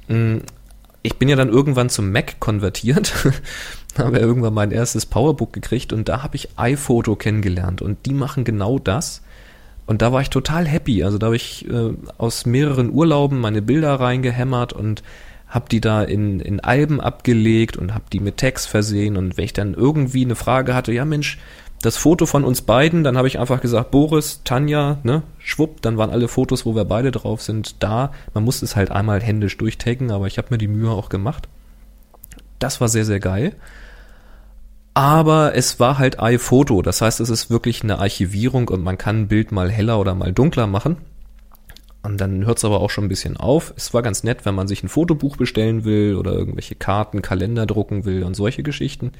[0.07, 0.37] Mm,
[1.03, 3.13] Ich bin ja dann irgendwann zum Mac konvertiert,
[3.99, 8.13] habe ja irgendwann mein erstes Powerbook gekriegt und da habe ich iPhoto kennengelernt und die
[8.15, 9.21] machen genau das.
[9.85, 11.03] Und da war ich total happy.
[11.03, 15.03] Also da habe ich äh, aus mehreren Urlauben meine Bilder reingehämmert und
[15.53, 19.17] habe die da in, in Alben abgelegt und habe die mit Text versehen.
[19.17, 21.37] Und wenn ich dann irgendwie eine Frage hatte, ja Mensch,
[21.83, 25.95] das Foto von uns beiden, dann habe ich einfach gesagt, Boris, Tanja, ne, schwupp, dann
[25.97, 28.13] waren alle Fotos, wo wir beide drauf sind, da.
[28.33, 31.47] Man musste es halt einmal händisch durchtaggen, aber ich habe mir die Mühe auch gemacht.
[32.57, 33.55] Das war sehr, sehr geil.
[34.95, 39.21] Aber es war halt iPhoto, das heißt, es ist wirklich eine Archivierung und man kann
[39.21, 40.97] ein Bild mal heller oder mal dunkler machen.
[42.03, 43.73] Und dann hört es aber auch schon ein bisschen auf.
[43.77, 47.65] Es war ganz nett, wenn man sich ein Fotobuch bestellen will oder irgendwelche Karten, Kalender
[47.65, 49.13] drucken will und solche Geschichten.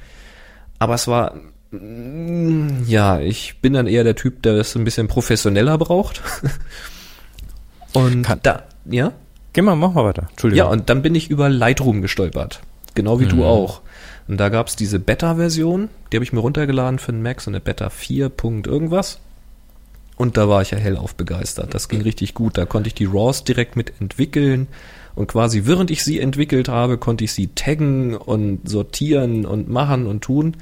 [0.78, 1.34] Aber es war,
[1.70, 6.22] mm, ja, ich bin dann eher der Typ, der es ein bisschen professioneller braucht.
[7.94, 9.12] Und Kann- da, ja?
[9.52, 10.26] Geh mal, mach mal weiter.
[10.30, 10.66] Entschuldigung.
[10.66, 12.60] Ja, und dann bin ich über Lightroom gestolpert.
[12.96, 13.82] Genau wie du auch.
[14.26, 17.60] Und da gab's diese Beta-Version, die habe ich mir runtergeladen für den Mac, so eine
[17.60, 18.30] Beta 4.
[18.30, 19.20] Punkt irgendwas.
[20.16, 21.74] Und da war ich ja hellauf begeistert.
[21.74, 22.56] Das ging richtig gut.
[22.56, 24.68] Da konnte ich die RAWs direkt mit entwickeln
[25.16, 30.06] Und quasi während ich sie entwickelt habe, konnte ich sie taggen und sortieren und machen
[30.06, 30.56] und tun.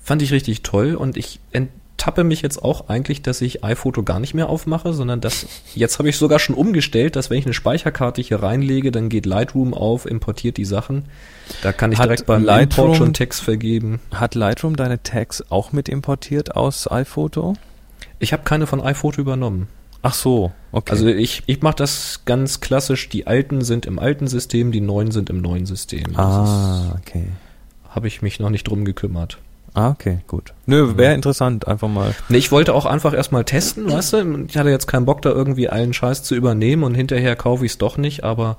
[0.00, 4.18] Fand ich richtig toll und ich ertappe mich jetzt auch eigentlich, dass ich iPhoto gar
[4.18, 5.46] nicht mehr aufmache, sondern das,
[5.76, 9.26] jetzt habe ich sogar schon umgestellt, dass wenn ich eine Speicherkarte hier reinlege, dann geht
[9.26, 11.04] Lightroom auf, importiert die Sachen.
[11.62, 14.00] Da kann ich Hat direkt beim Lightroom- Import schon Text vergeben.
[14.12, 17.54] Hat Lightroom deine Tags auch mit importiert aus iPhoto?
[18.22, 19.66] Ich habe keine von iPhoto übernommen.
[20.00, 20.92] Ach so, okay.
[20.92, 23.08] Also ich, ich mache das ganz klassisch.
[23.08, 26.16] Die alten sind im alten System, die neuen sind im neuen System.
[26.16, 27.26] ah, okay.
[27.88, 29.38] Habe ich mich noch nicht drum gekümmert.
[29.74, 30.52] Ah, okay, gut.
[30.66, 32.14] Nö, wäre interessant, einfach mal.
[32.28, 34.44] Nee, ich wollte auch einfach erstmal testen, weißt du?
[34.46, 37.72] Ich hatte jetzt keinen Bock, da irgendwie allen Scheiß zu übernehmen und hinterher kaufe ich
[37.72, 38.58] es doch nicht, aber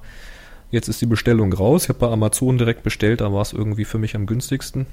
[0.72, 1.84] jetzt ist die Bestellung raus.
[1.84, 4.88] Ich habe bei Amazon direkt bestellt, da war es irgendwie für mich am günstigsten.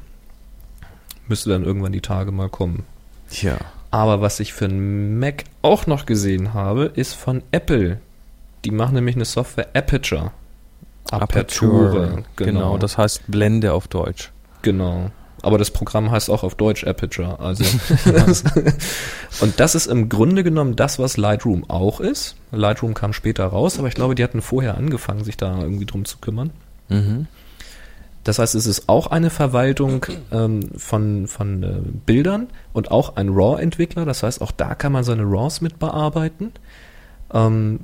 [1.27, 2.85] Müsste dann irgendwann die Tage mal kommen.
[3.31, 3.59] Tja.
[3.91, 8.01] Aber was ich für einen Mac auch noch gesehen habe, ist von Apple.
[8.65, 10.33] Die machen nämlich eine Software Aperture.
[12.37, 12.79] Genau.
[12.79, 14.31] das heißt Blende auf Deutsch.
[14.63, 15.11] Genau.
[15.43, 17.41] Aber das Programm heißt auch auf Deutsch Aperture.
[17.41, 17.65] Also
[19.41, 22.37] und das ist im Grunde genommen das, was Lightroom auch ist.
[22.53, 26.05] Lightroom kam später raus, aber ich glaube, die hatten vorher angefangen, sich da irgendwie drum
[26.05, 26.51] zu kümmern.
[26.89, 27.27] Mhm.
[28.25, 33.31] Das heißt, es ist auch eine Verwaltung ähm, von, von äh, Bildern und auch ein
[33.31, 34.05] RAW-Entwickler.
[34.05, 36.53] Das heißt, auch da kann man seine RAWs mit bearbeiten.
[37.33, 37.81] Ähm,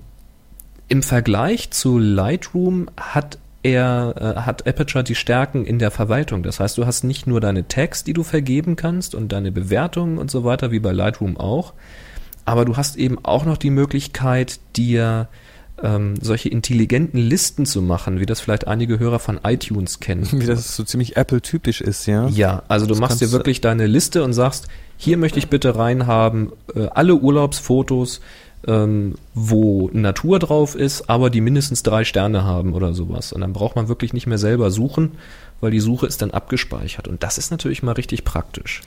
[0.89, 6.43] Im Vergleich zu Lightroom hat er, äh, hat Aperture die Stärken in der Verwaltung.
[6.43, 10.19] Das heißt, du hast nicht nur deine Tags, die du vergeben kannst und deine Bewertungen
[10.19, 11.73] und so weiter, wie bei Lightroom auch,
[12.45, 15.29] aber du hast eben auch noch die Möglichkeit, dir
[15.83, 20.27] ähm, solche intelligenten Listen zu machen, wie das vielleicht einige Hörer von iTunes kennen.
[20.33, 22.29] Wie das so ziemlich Apple-typisch ist, ja?
[22.29, 25.77] Ja, also du Das machst dir wirklich deine Liste und sagst, hier möchte ich bitte
[25.77, 28.21] reinhaben äh, alle Urlaubsfotos,
[28.67, 33.33] ähm, wo Natur drauf ist, aber die mindestens drei Sterne haben oder sowas.
[33.33, 35.13] Und dann braucht man wirklich nicht mehr selber suchen,
[35.61, 37.09] weil die Suche ist dann abgespeichert.
[37.09, 38.83] Und das ist natürlich mal richtig praktisch.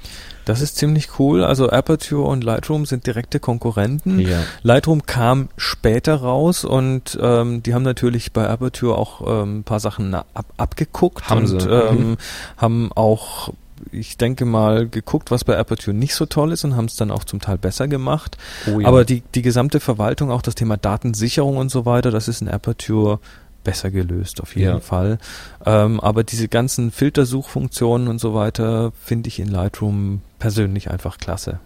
[0.46, 1.44] Das ist ziemlich cool.
[1.44, 4.20] Also Aperture und Lightroom sind direkte Konkurrenten.
[4.20, 4.40] Ja.
[4.64, 9.80] Lightroom kam später raus und ähm, die haben natürlich bei Aperture auch ähm, ein paar
[9.80, 11.70] Sachen ab, abgeguckt Haben und sie.
[11.70, 12.18] ähm, Mhm.
[12.58, 13.54] haben auch
[13.92, 17.12] ich denke mal geguckt, was bei Aperture nicht so toll ist und haben es dann
[17.12, 18.38] auch zum Teil besser gemacht.
[18.68, 18.88] Oh ja.
[18.88, 22.50] Aber die, die gesamte Verwaltung, auch das Thema Datensicherung und so weiter, das ist in
[22.50, 23.20] Aperture
[23.64, 24.80] besser gelöst, auf jeden Ja.
[24.80, 25.18] Fall.
[25.66, 31.60] Ähm, aber diese ganzen Filtersuchfunktionen und so weiter finde ich in Lightroom persönlich einfach klasse.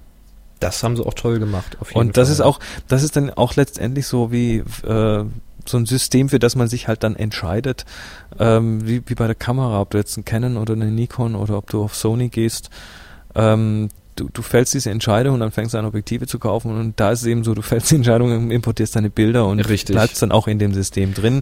[0.60, 1.78] Das haben sie auch toll gemacht.
[1.82, 2.34] Auf jeden Und das Fall.
[2.34, 5.26] ist auch, das ist dann auch letztendlich so wie äh,
[5.66, 7.86] so ein System, für das man sich halt dann entscheidet,
[8.40, 11.58] ähm, wie, wie bei der Kamera, ob du jetzt einen Canon oder eine Nikon oder
[11.58, 12.70] ob du auf Sony gehst.
[13.36, 17.00] Ähm, du, du fällst diese Entscheidung und dann fängst du an, Objektive zu kaufen und
[17.00, 19.96] da ist es eben so, du fällst die Entscheidung, importierst deine Bilder und Richtig.
[19.96, 21.42] bleibst dann auch in dem System drin.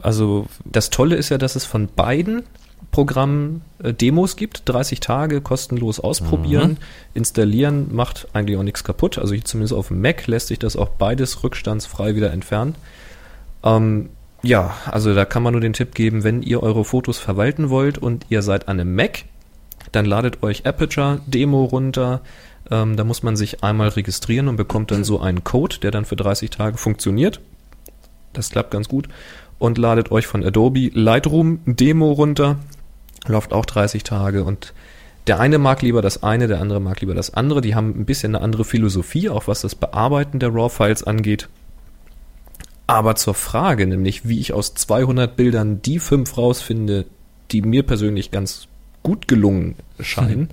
[0.00, 2.44] Also Das Tolle ist ja, dass es von beiden
[2.90, 6.76] Programmen äh, Demos gibt, 30 Tage kostenlos ausprobieren,
[7.14, 9.18] installieren, macht eigentlich auch nichts kaputt.
[9.18, 12.74] Also zumindest auf dem Mac lässt sich das auch beides rückstandsfrei wieder entfernen.
[13.64, 14.10] Ähm,
[14.42, 17.96] ja, also da kann man nur den Tipp geben, wenn ihr eure Fotos verwalten wollt
[17.96, 19.24] und ihr seid an einem Mac,
[19.92, 22.22] dann ladet euch Aperture Demo runter.
[22.70, 26.04] Ähm, da muss man sich einmal registrieren und bekommt dann so einen Code, der dann
[26.04, 27.40] für 30 Tage funktioniert.
[28.32, 29.08] Das klappt ganz gut.
[29.58, 32.56] Und ladet euch von Adobe Lightroom Demo runter.
[33.26, 34.72] Läuft auch 30 Tage und
[35.28, 37.60] der eine mag lieber das eine, der andere mag lieber das andere.
[37.60, 41.48] Die haben ein bisschen eine andere Philosophie, auch was das Bearbeiten der RAW-Files angeht.
[42.88, 47.06] Aber zur Frage, nämlich wie ich aus 200 Bildern die fünf rausfinde,
[47.52, 48.66] die mir persönlich ganz
[49.02, 50.50] gut gelungen scheinen,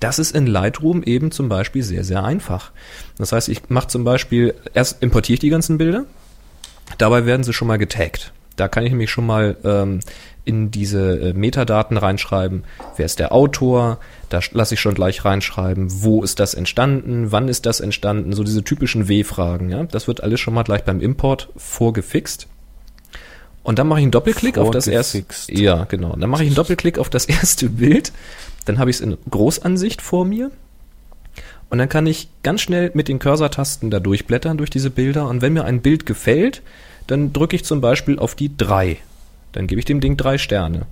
[0.00, 2.72] das ist in Lightroom eben zum Beispiel sehr, sehr einfach.
[3.18, 6.04] Das heißt, ich mache zum Beispiel, erst importiere ich die ganzen Bilder,
[6.98, 8.32] dabei werden sie schon mal getaggt.
[8.56, 10.00] Da kann ich nämlich schon mal ähm,
[10.44, 12.64] in diese äh, Metadaten reinschreiben,
[12.96, 17.48] wer ist der Autor, da lasse ich schon gleich reinschreiben, wo ist das entstanden, wann
[17.48, 19.70] ist das entstanden, so diese typischen W-Fragen.
[19.70, 19.84] Ja?
[19.84, 22.48] Das wird alles schon mal gleich beim Import vorgefixt.
[23.62, 25.24] Und dann mache ich einen Doppelklick auf das erste.
[25.48, 26.16] Ja, genau.
[26.16, 28.12] Dann mache ich einen Doppelklick auf das erste Bild.
[28.64, 30.50] Dann habe ich es in Großansicht vor mir.
[31.68, 35.28] Und dann kann ich ganz schnell mit den Cursor-Tasten da durchblättern durch diese Bilder.
[35.28, 36.62] Und wenn mir ein Bild gefällt,
[37.06, 38.96] dann drücke ich zum Beispiel auf die 3.
[39.52, 40.86] Dann gebe ich dem Ding drei Sterne.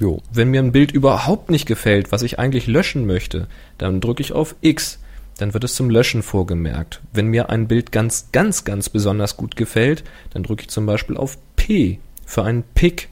[0.00, 0.22] jo.
[0.32, 3.46] Wenn mir ein Bild überhaupt nicht gefällt, was ich eigentlich löschen möchte,
[3.78, 4.98] dann drücke ich auf X.
[5.38, 7.00] Dann wird es zum Löschen vorgemerkt.
[7.12, 11.16] Wenn mir ein Bild ganz, ganz, ganz besonders gut gefällt, dann drücke ich zum Beispiel
[11.16, 11.98] auf P
[12.32, 13.10] für einen Pick.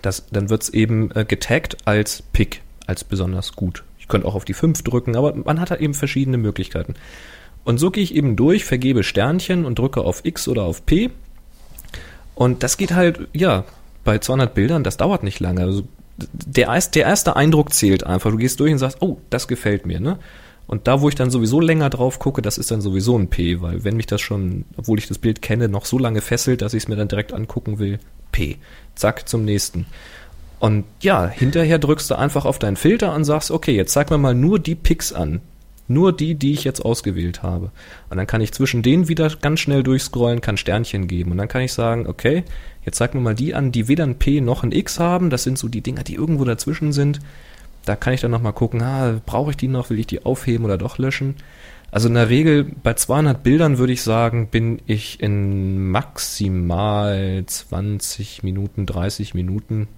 [0.00, 3.84] Das, dann wird es eben äh, getaggt als Pick, als besonders gut.
[3.98, 6.94] Ich könnte auch auf die 5 drücken, aber man hat da eben verschiedene Möglichkeiten.
[7.64, 11.10] Und so gehe ich eben durch, vergebe Sternchen und drücke auf X oder auf P.
[12.34, 13.64] Und das geht halt, ja,
[14.04, 15.60] bei 200 Bildern, das dauert nicht lange.
[15.60, 15.82] Also
[16.16, 18.30] der, der erste Eindruck zählt einfach.
[18.30, 20.18] Du gehst durch und sagst, oh, das gefällt mir, ne?
[20.66, 23.60] Und da, wo ich dann sowieso länger drauf gucke, das ist dann sowieso ein P,
[23.60, 26.74] weil wenn mich das schon, obwohl ich das Bild kenne, noch so lange fesselt, dass
[26.74, 27.98] ich es mir dann direkt angucken will,
[28.32, 28.56] P.
[28.94, 29.86] Zack, zum nächsten.
[30.60, 34.18] Und ja, hinterher drückst du einfach auf deinen Filter und sagst, okay, jetzt zeig mir
[34.18, 35.40] mal nur die Picks an.
[35.90, 37.70] Nur die, die ich jetzt ausgewählt habe.
[38.10, 41.30] Und dann kann ich zwischen denen wieder ganz schnell durchscrollen, kann Sternchen geben.
[41.30, 42.44] Und dann kann ich sagen, okay,
[42.84, 45.30] jetzt zeig mir mal die an, die weder ein P noch ein X haben.
[45.30, 47.20] Das sind so die Dinger, die irgendwo dazwischen sind.
[47.86, 50.66] Da kann ich dann nochmal gucken, ah, brauche ich die noch, will ich die aufheben
[50.66, 51.36] oder doch löschen?
[51.90, 58.42] Also in der Regel bei 200 Bildern würde ich sagen, bin ich in maximal 20
[58.42, 59.88] Minuten, 30 Minuten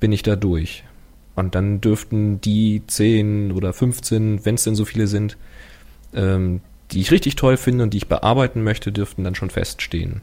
[0.00, 0.82] bin ich da durch.
[1.36, 5.36] Und dann dürften die 10 oder 15, wenn es denn so viele sind,
[6.12, 6.60] ähm,
[6.90, 10.20] die ich richtig toll finde und die ich bearbeiten möchte, dürften dann schon feststehen.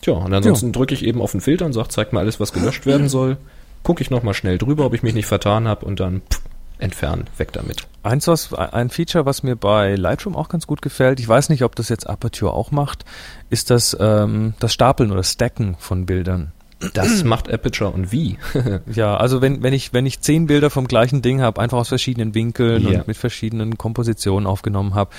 [0.00, 2.52] Tja, und ansonsten drücke ich eben auf den Filter und sage, zeig mir alles, was
[2.52, 3.36] gelöscht werden soll.
[3.82, 6.40] Gucke ich nochmal schnell drüber, ob ich mich nicht vertan habe und dann pff,
[6.78, 7.86] entfernen, weg damit.
[8.02, 11.62] Eins, was, ein Feature, was mir bei Lightroom auch ganz gut gefällt, ich weiß nicht,
[11.64, 13.04] ob das jetzt Aperture auch macht,
[13.50, 16.52] ist das, ähm, das Stapeln oder Stacken von Bildern.
[16.92, 18.36] Das macht Aperture und wie?
[18.92, 21.88] Ja, also wenn, wenn ich, wenn ich zehn Bilder vom gleichen Ding habe, einfach aus
[21.88, 22.98] verschiedenen Winkeln Ja.
[23.00, 25.10] und mit verschiedenen Kompositionen aufgenommen habe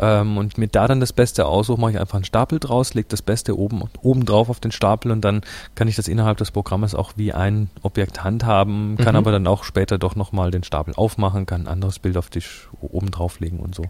[0.00, 3.08] ähm, und mir da dann das Beste aussuche, mache ich einfach einen Stapel draus, lege
[3.10, 5.42] das Beste oben, oben drauf auf den Stapel und dann
[5.74, 9.18] kann ich das innerhalb des Programmes auch wie ein Objekt handhaben, kann Mhm.
[9.18, 12.48] aber dann auch später doch nochmal den Stapel aufmachen, kann ein anderes Bild auf dich
[12.80, 13.84] oben drauflegen und so.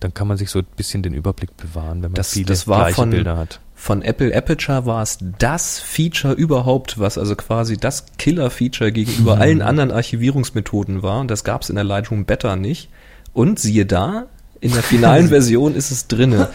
[0.00, 2.66] Dann kann man sich so ein bisschen den Überblick bewahren, wenn man Das- viele das
[2.66, 3.60] gleiche von- Bilder hat.
[3.86, 9.62] Von Apple Aperture war es das Feature überhaupt, was also quasi das Killer-Feature gegenüber allen
[9.62, 11.20] anderen Archivierungsmethoden war.
[11.20, 12.88] Und das gab es in der Lightroom Beta nicht.
[13.32, 14.26] Und siehe da,
[14.60, 16.48] in der finalen Version ist es drinne.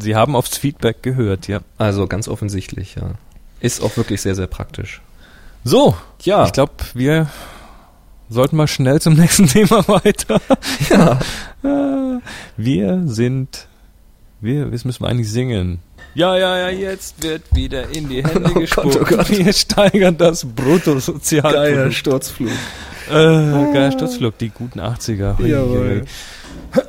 [0.00, 1.60] Sie haben aufs Feedback gehört, ja.
[1.78, 3.12] Also ganz offensichtlich, ja.
[3.60, 5.00] Ist auch wirklich sehr, sehr praktisch.
[5.64, 6.44] So, Ja.
[6.44, 7.30] ich glaube, wir
[8.28, 10.42] sollten mal schnell zum nächsten Thema weiter.
[10.90, 11.20] Ja.
[11.64, 12.20] Äh,
[12.58, 13.66] Wir sind,
[14.42, 15.80] wir, das müssen wir eigentlich singen.
[16.16, 18.96] Ja, ja, ja, jetzt wird wieder in die Hände Oh Gott, gespuckt.
[19.02, 19.28] oh Gott.
[19.30, 21.92] Wir steigern das Bruttosozialprodukt.
[21.92, 22.48] Sturzflug.
[23.10, 25.38] Äh, geiler Sturzflug, die guten 80er.
[25.38, 26.06] Hui, Jawohl.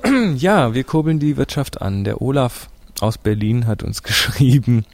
[0.05, 0.33] hui.
[0.37, 2.05] Ja, wir kurbeln die Wirtschaft an.
[2.05, 2.69] Der Olaf
[3.01, 4.85] aus Berlin hat uns geschrieben.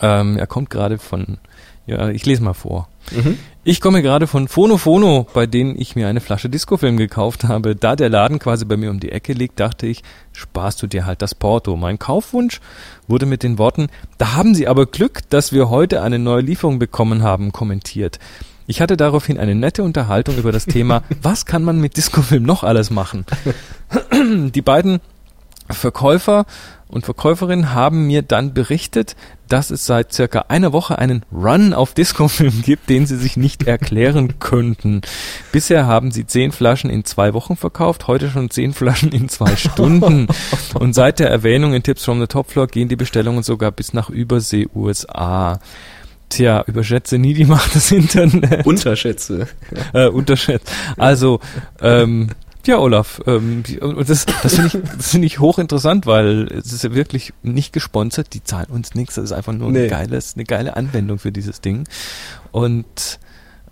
[0.00, 1.38] Ähm, er kommt gerade von,
[1.86, 2.88] ja, ich lese mal vor.
[3.10, 3.38] Mhm.
[3.62, 7.76] Ich komme gerade von Fono Fono, bei denen ich mir eine Flasche Discofilm gekauft habe.
[7.76, 11.04] Da der Laden quasi bei mir um die Ecke liegt, dachte ich, sparst du dir
[11.04, 11.76] halt das Porto.
[11.76, 12.60] Mein Kaufwunsch
[13.06, 16.78] wurde mit den Worten, da haben Sie aber Glück, dass wir heute eine neue Lieferung
[16.78, 18.18] bekommen haben, kommentiert.
[18.66, 22.62] Ich hatte daraufhin eine nette Unterhaltung über das Thema, was kann man mit Discofilm noch
[22.62, 23.26] alles machen?
[24.52, 25.00] Die beiden
[25.72, 26.46] Verkäufer
[26.88, 29.14] und Verkäuferinnen haben mir dann berichtet,
[29.48, 33.66] dass es seit circa einer Woche einen Run auf Discofilm gibt, den sie sich nicht
[33.66, 35.00] erklären könnten.
[35.52, 39.56] Bisher haben sie zehn Flaschen in zwei Wochen verkauft, heute schon zehn Flaschen in zwei
[39.56, 40.26] Stunden.
[40.74, 43.92] Und seit der Erwähnung in Tips from the Top Floor gehen die Bestellungen sogar bis
[43.92, 45.60] nach Übersee USA.
[46.28, 49.48] Tja, überschätze nie die Macht des Internets Unterschätze.
[49.92, 50.70] äh, unterschätzt.
[50.96, 51.40] Also,
[51.80, 52.28] ähm,
[52.66, 53.62] ja, Olaf, ähm,
[54.06, 58.34] das, das finde ich, das finde ich hochinteressant, weil es ist ja wirklich nicht gesponsert,
[58.34, 59.84] die zahlen uns nichts, das ist einfach nur Nee.
[59.84, 61.84] ein geiles, eine geile Anwendung für dieses Ding.
[62.52, 63.18] Und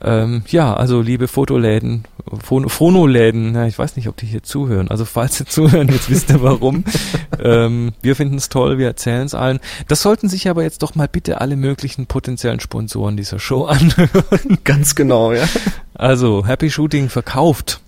[0.01, 2.05] ähm, ja, also liebe Fotoläden,
[2.47, 4.89] Phono- Phonoläden, ja, ich weiß nicht, ob die hier zuhören.
[4.89, 6.85] Also falls sie zuhören, jetzt wisst ihr warum.
[7.43, 9.59] ähm, wir finden es toll, wir erzählen es allen.
[9.89, 14.59] Das sollten sich aber jetzt doch mal bitte alle möglichen potenziellen Sponsoren dieser Show anhören.
[14.63, 15.49] Ganz genau, ja.
[15.95, 17.81] Also, Happy Shooting verkauft.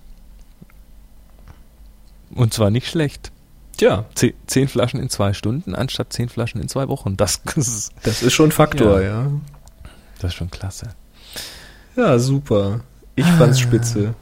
[2.35, 3.31] Und zwar nicht schlecht.
[3.77, 7.17] Tja, Ze zehn Flaschen in zwei Stunden anstatt zehn Flaschen in zwei Wochen.
[7.17, 9.23] Das, ist, das ist schon ein Faktor, Ja.
[9.23, 9.31] ja.
[10.19, 10.89] das ist schon klasse.
[11.95, 12.81] Ja, super.
[13.15, 14.13] Ich fand's spitze.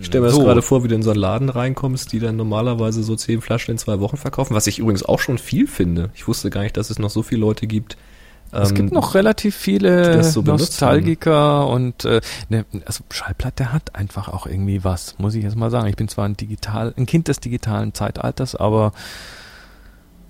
[0.00, 0.44] Ich stelle mir das So.
[0.44, 3.72] gerade vor, wie du in so einen Laden reinkommst, die dann normalerweise so zehn Flaschen
[3.72, 6.10] in zwei Wochen verkaufen, was ich übrigens auch schon viel finde.
[6.14, 7.98] Ich wusste gar nicht, dass es noch so viele Leute gibt.
[8.52, 14.28] Es ähm, gibt noch relativ viele so Nostalgiker und äh, ne, also Schallplatte hat einfach
[14.28, 15.88] auch irgendwie was, muss ich jetzt mal sagen.
[15.88, 18.92] Ich bin zwar ein digital, ein Kind des digitalen Zeitalters, aber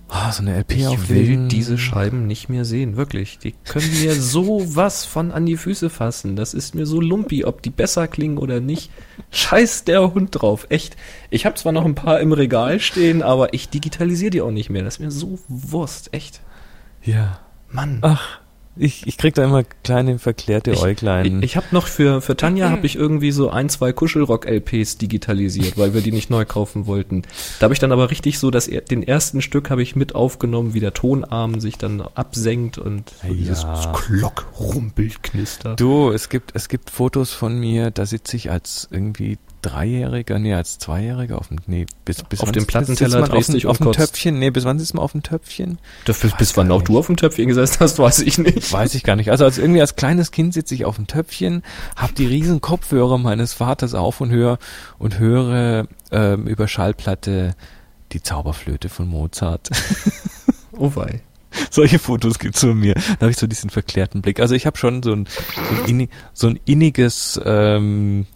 [0.08, 1.48] ah, so eine LP Ich will auflegen.
[1.48, 3.38] diese Scheiben nicht mehr sehen, wirklich.
[3.38, 6.36] Die können mir so was von an die Füße fassen.
[6.36, 8.90] Das ist mir so lumpi, ob die besser klingen oder nicht.
[9.30, 10.96] Scheiß der Hund drauf, echt.
[11.30, 14.70] Ich habe zwar noch ein paar im Regal stehen, aber ich digitalisiere die auch nicht
[14.70, 14.84] mehr.
[14.84, 16.40] Das ist mir so Wurst, echt.
[17.02, 17.40] Ja.
[17.76, 17.98] Mann.
[18.02, 18.40] Ach,
[18.78, 21.42] Ich, ich krieg da immer kleine verklärte Ich, Äuglein.
[21.42, 25.94] ich habe noch für, für Tanja habe ich irgendwie so ein, zwei Kuschelrock-LPs digitalisiert, weil
[25.94, 27.22] wir die nicht neu kaufen wollten.
[27.58, 30.74] Da habe ich dann aber richtig so, das, den ersten Stück habe ich mit aufgenommen,
[30.74, 33.32] wie der Tonarm sich dann absenkt und so Ja.
[33.34, 33.66] dieses
[34.08, 35.74] Glock, Rumpelt, Knister.
[35.76, 40.54] Du, es gibt, es gibt Fotos von mir, da sitze ich als irgendwie Dreijähriger, nee,
[40.54, 43.70] als Zweijähriger auf dem, nee, bis, bis Auf dem Plattenteller man drehst auf, dich dem-
[43.70, 43.92] auf dem.
[43.92, 45.78] Töpfchen, nee, bis wann sitzt man auf dem Töpfchen?
[46.04, 46.98] Das, bis, bis wann auch du nicht.
[47.00, 48.72] auf dem Töpfchen gesessen hast, weiß ich nicht.
[48.72, 49.30] Weiß ich gar nicht.
[49.30, 51.62] Also als irgendwie als kleines Kind sitze ich auf dem Töpfchen,
[51.96, 54.58] hab die riesen Kopfhörer meines Vaters auf und höre
[54.98, 57.54] und höre ähm, über Schallplatte
[58.12, 59.70] die Zauberflöte von Mozart.
[60.78, 61.22] Oh wei.
[61.70, 62.92] Solche Fotos gibt's von mir.
[62.94, 64.40] Da habe ich so diesen verklärten Blick.
[64.40, 68.26] Also ich habe schon so ein, so ein, inni- so ein inniges, ähm,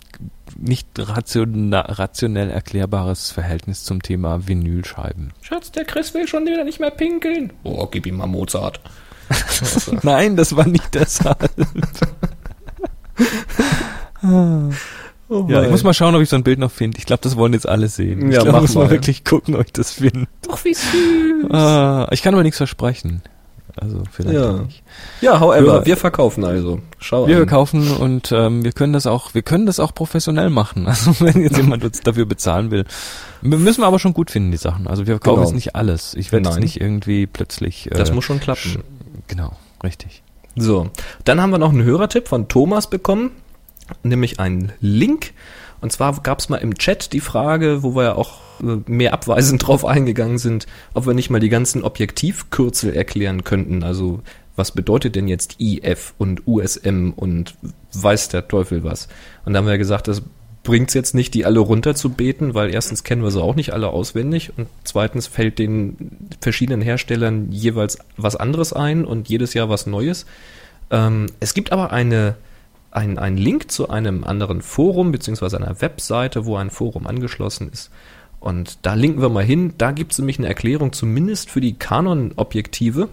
[0.58, 5.32] nicht rationa, rationell erklärbares Verhältnis zum Thema Vinylscheiben.
[5.42, 7.52] Schatz, der Chris will schon wieder nicht mehr pinkeln.
[7.62, 8.80] Oh, gib ihm mal Mozart.
[10.02, 11.50] Nein, das war nicht deshalb.
[15.32, 16.98] Oh Ja, ich muss mal schauen, ob ich so ein Bild noch finde.
[16.98, 18.32] Ich glaube, das wollen jetzt alle sehen.
[18.32, 18.90] Ja, ich glaub, muss mal mal.
[18.90, 20.26] wirklich gucken, ob ich das finde.
[20.50, 21.50] Ach, wie süß.
[21.50, 23.22] Ah, ich kann aber nichts versprechen.
[23.80, 24.52] Also vielleicht Ja.
[24.52, 24.82] nicht.
[25.22, 25.86] Ja, however, Ja.
[25.86, 26.80] wir verkaufen also.
[26.98, 27.40] Schau Wir an.
[27.42, 30.86] verkaufen und ähm, wir können das auch, wir können das auch professionell machen.
[30.86, 32.84] Also wenn jetzt jemand uns dafür bezahlen will,
[33.42, 34.86] M- müssen wir aber schon gut finden die Sachen.
[34.86, 35.46] Also wir verkaufen Genau.
[35.48, 36.14] jetzt nicht alles.
[36.14, 37.86] Ich werde jetzt nicht irgendwie plötzlich.
[37.90, 38.82] Äh, Das muss schon klappen.
[39.28, 39.52] Genau,
[39.82, 40.22] richtig.
[40.56, 40.90] So,
[41.24, 43.30] dann haben wir noch einen Hörertipp von Thomas bekommen,
[44.02, 45.32] nämlich einen Link.
[45.80, 49.12] Und zwar gab es mal im Chat die Frage, wo wir ja auch äh, mehr
[49.12, 53.82] abweisend drauf eingegangen sind, ob wir nicht mal die ganzen Objektivkürzel erklären könnten.
[53.82, 54.20] Also
[54.56, 57.54] was bedeutet denn jetzt IF und USM und
[57.94, 59.08] weiß der Teufel was?
[59.44, 60.22] Und da haben wir gesagt, das
[60.62, 64.52] bringt's jetzt nicht, die alle runterzubeten, weil erstens kennen wir sie auch nicht alle auswendig
[64.56, 70.26] und zweitens fällt den verschiedenen Herstellern jeweils was anderes ein und jedes Jahr was Neues.
[70.90, 72.34] Ähm, es gibt aber eine,
[72.91, 77.91] ein, ein Link zu einem anderen Forum beziehungsweise einer Webseite, wo ein Forum angeschlossen ist.
[78.41, 79.74] Und da linken wir mal hin.
[79.78, 83.09] Da gibt es nämlich eine Erklärung, zumindest für die Canon-Objektive,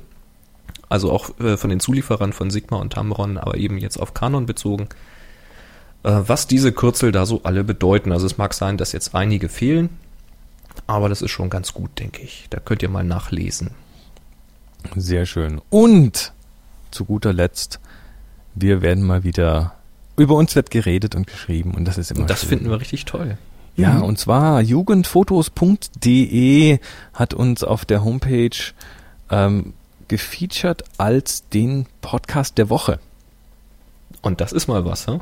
[0.90, 4.46] also auch äh, von den Zulieferern von Sigma und Tamron, aber eben jetzt auf Canon
[4.46, 4.88] bezogen,
[6.04, 8.12] äh, was diese Kürzel da so alle bedeuten.
[8.12, 9.90] Also es mag sein, dass jetzt einige fehlen,
[10.88, 12.48] aber das ist schon ganz gut, denke ich.
[12.50, 13.72] Da könnt ihr mal nachlesen.
[14.96, 15.62] Sehr schön.
[15.70, 16.32] Und
[16.92, 17.82] zu guter Letzt,
[18.60, 19.74] wir werden mal wieder
[20.18, 22.50] über uns wird geredet und geschrieben und das ist immer Und das schön.
[22.50, 23.38] finden wir richtig toll.
[23.76, 24.04] Ja, Mhm.
[24.04, 26.80] und zwar jugendfotos.de
[27.14, 28.58] hat uns auf der Homepage
[29.30, 29.74] ähm,
[30.08, 33.00] gefeatured als den Podcast der Woche.
[34.22, 35.22] Und das ist mal was, hm?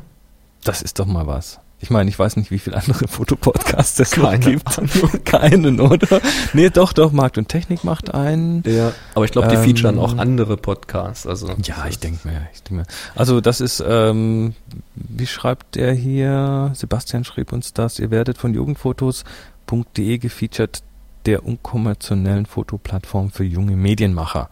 [0.64, 1.58] Das ist doch mal was.
[1.78, 4.64] Ich meine, ich weiß nicht, wie viele andere Fotopodcasts es noch gibt.
[5.26, 6.20] Keinen, oder?
[6.54, 8.62] Nee, doch, doch, Markt und Technik macht einen.
[8.66, 8.92] Ja.
[9.14, 11.26] Aber ich glaube, die Ähm, featuren auch andere Podcasts.
[11.26, 12.86] Also Ja, ich denke mir, ich denke mir.
[13.14, 14.54] Also das ist, ähm,
[14.94, 16.70] wie schreibt der hier?
[16.74, 17.98] Sebastian schrieb uns das.
[17.98, 20.82] Ihr werdet von jugendfotos.de gefeatured,
[21.26, 24.48] der unkonventionellen Fotoplattform für junge Medienmacher.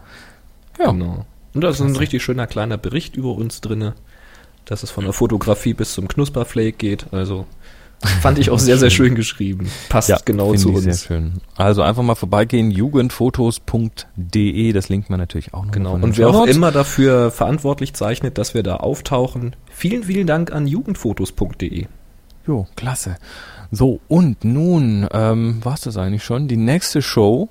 [0.78, 1.24] Ja, Genau.
[1.54, 3.94] Und da ist ein richtig schöner kleiner Bericht über uns drinne,
[4.64, 7.06] dass es von der Fotografie bis zum Knusperflake geht.
[7.12, 7.46] Also
[8.20, 9.70] fand ich auch sehr, sehr schön geschrieben.
[9.88, 10.82] Passt ja genau zu uns.
[10.84, 11.34] Sehr schön.
[11.56, 15.72] Also einfach mal vorbeigehen, jugendfotos.de, das linkt man natürlich auch noch.
[15.72, 15.94] Genau.
[15.94, 20.66] Und wer auch immer dafür verantwortlich zeichnet, dass wir da auftauchen, vielen, vielen Dank an
[20.66, 21.86] jugendfotos.de.
[22.46, 23.16] Jo, klasse.
[23.70, 26.48] So, und nun, ähm, war's das eigentlich schon?
[26.48, 27.48] Die nächste Show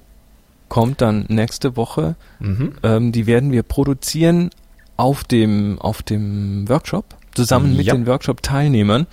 [0.69, 2.15] kommt dann nächste Woche.
[2.39, 2.73] Mhm.
[2.83, 4.49] Ähm, die werden wir produzieren
[4.97, 7.93] auf dem, auf dem Workshop, zusammen mit Ja.
[7.95, 9.07] den Workshop-Teilnehmern.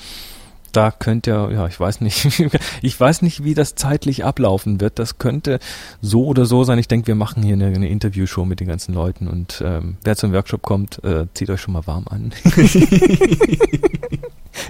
[0.73, 2.29] Da könnt ihr, ja, ich weiß nicht,
[2.83, 5.01] ich weiß nicht, wie das zeitlich ablaufen wird.
[5.01, 5.59] Das könnte
[6.01, 6.79] so oder so sein.
[6.79, 10.15] Ich denke, wir machen hier eine, eine Interviewshow mit den ganzen Leuten und ähm, wer
[10.17, 12.33] zum Workshop kommt, äh, zieht euch schon mal warm an.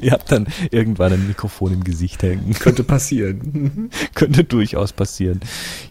[0.01, 2.55] ihr habt dann irgendwann ein Mikrofon im Gesicht hängen.
[2.55, 3.91] Könnte passieren.
[4.15, 5.41] könnte durchaus passieren.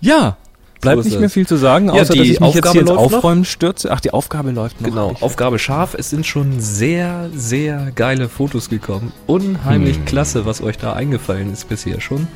[0.02, 0.38] Ja,
[0.82, 2.72] bleibt ist nicht mehr viel zu sagen, Ja, außer die dass ich mich jetzt Aufgabe
[2.74, 3.18] hier ins läuft noch.
[3.18, 3.92] Aufräumen stürze.
[3.92, 4.90] Ach, die Aufgabe läuft noch.
[4.90, 5.94] Genau, Ich- Aufgabe scharf.
[5.94, 9.12] Es sind schon sehr, sehr geile Fotos gekommen.
[9.28, 10.06] Unheimlich Hm.
[10.06, 12.28] klasse, was euch da eingefallen ist bisher schon.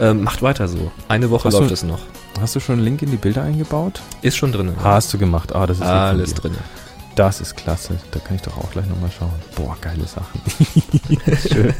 [0.00, 0.90] Ähm, macht weiter so.
[1.08, 2.00] Eine Woche Hast du- läuft es noch.
[2.40, 4.00] Hast du schon einen Link in die Bilder eingebaut?
[4.22, 4.72] Ist schon drin.
[4.82, 5.54] Hast du gemacht.
[5.54, 6.52] Ah, das ist Alles drin.
[7.16, 7.96] Das ist klasse.
[8.12, 9.32] Da kann ich doch auch gleich nochmal schauen.
[9.56, 10.40] Boah, geile Sachen.
[11.52, 11.74] Schön.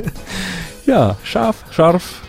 [0.85, 2.21] Ja, scharf, scharf.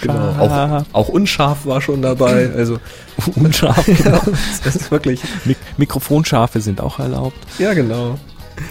[0.00, 0.32] Genau.
[0.38, 2.50] Auch, auch unscharf war schon dabei.
[2.54, 2.78] Also
[3.36, 3.86] unscharf.
[4.04, 4.20] ja,
[4.64, 5.20] das ist wirklich.
[5.44, 7.36] Mik Mikrofonscharfe sind auch erlaubt.
[7.58, 8.18] Ja, genau.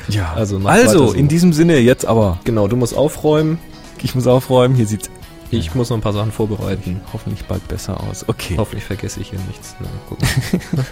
[0.10, 1.14] Ja, Also also so.
[1.14, 2.40] in diesem Sinne jetzt aber.
[2.44, 3.58] Genau, du musst aufräumen.
[4.04, 4.76] Ich muss aufräumen.
[4.76, 5.10] Hier sieht's
[5.50, 7.00] Ich muss noch ein paar Sachen vorbereiten.
[7.14, 8.26] hoffentlich bald besser aus.
[8.28, 8.56] Okay.
[8.58, 9.76] Hoffentlich vergesse ich hier nichts.
[9.80, 9.88] Na.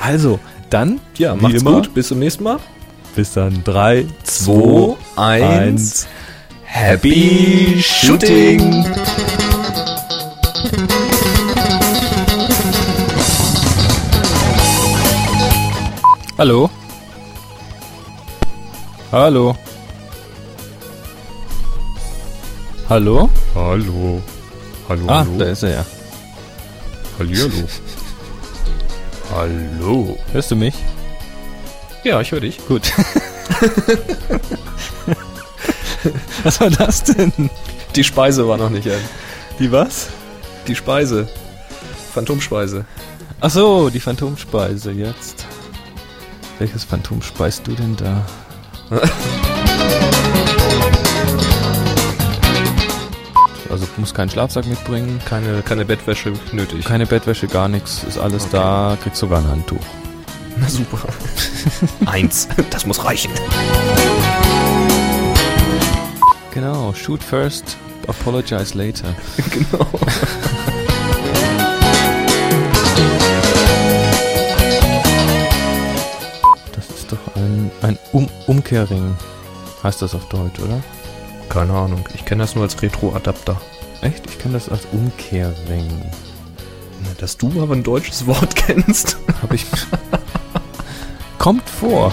[0.00, 0.38] Also,
[0.70, 1.92] dann, Ja, macht's immer, gut.
[1.94, 2.58] Bis zum nächsten Mal.
[3.14, 3.62] Bis dann.
[3.64, 6.06] 3, 2, 2, 1.
[6.70, 6.72] 1.
[6.72, 8.84] Happy Shooting!
[16.38, 16.70] Hallo?
[19.12, 19.56] Hallo?
[22.88, 23.30] Hallo?
[23.54, 24.22] Hallo.
[24.88, 25.38] Hallo, Ah, hallo.
[25.38, 25.84] da ist er ja.
[27.18, 27.68] Hallihallo.
[29.34, 30.18] hallo.
[30.32, 30.74] Hörst du mich?
[32.04, 32.58] Ja, ich höre dich.
[32.66, 32.90] Gut.
[36.44, 37.32] Was war das denn?
[37.94, 39.00] Die Speise war noch nicht ein.
[39.58, 40.08] Die was?
[40.66, 41.28] Die Speise.
[42.14, 42.84] Phantomspeise.
[43.40, 45.46] Ach so, die Phantomspeise jetzt.
[46.58, 48.24] Welches Phantom speist du denn da?
[53.70, 56.84] also du musst keinen Schlafsack mitbringen, Keine, keine Bettwäsche nötig.
[56.84, 59.78] keine Bettwäsche, gar nichts, ist alles da, kriegst sogar ein Handtuch.
[60.56, 60.98] Na super.
[62.06, 62.48] Eins.
[62.70, 63.30] Das muss reichen.
[66.52, 67.76] Genau, shoot first,
[68.08, 69.14] apologize later.
[69.50, 69.86] genau.
[76.72, 79.16] Das ist doch ein, ein um Umkehrring,
[79.84, 80.82] heißt das auf Deutsch, oder?
[81.48, 82.04] Keine Ahnung.
[82.14, 83.60] Ich kenne das nur als Retro-Adapter.
[84.02, 84.24] Echt?
[84.28, 85.88] Ich kenne das als Umkehrring.
[87.18, 89.16] Dass du aber ein deutsches Wort kennst.
[89.42, 89.66] Hab ich.
[91.38, 92.12] Kommt vor.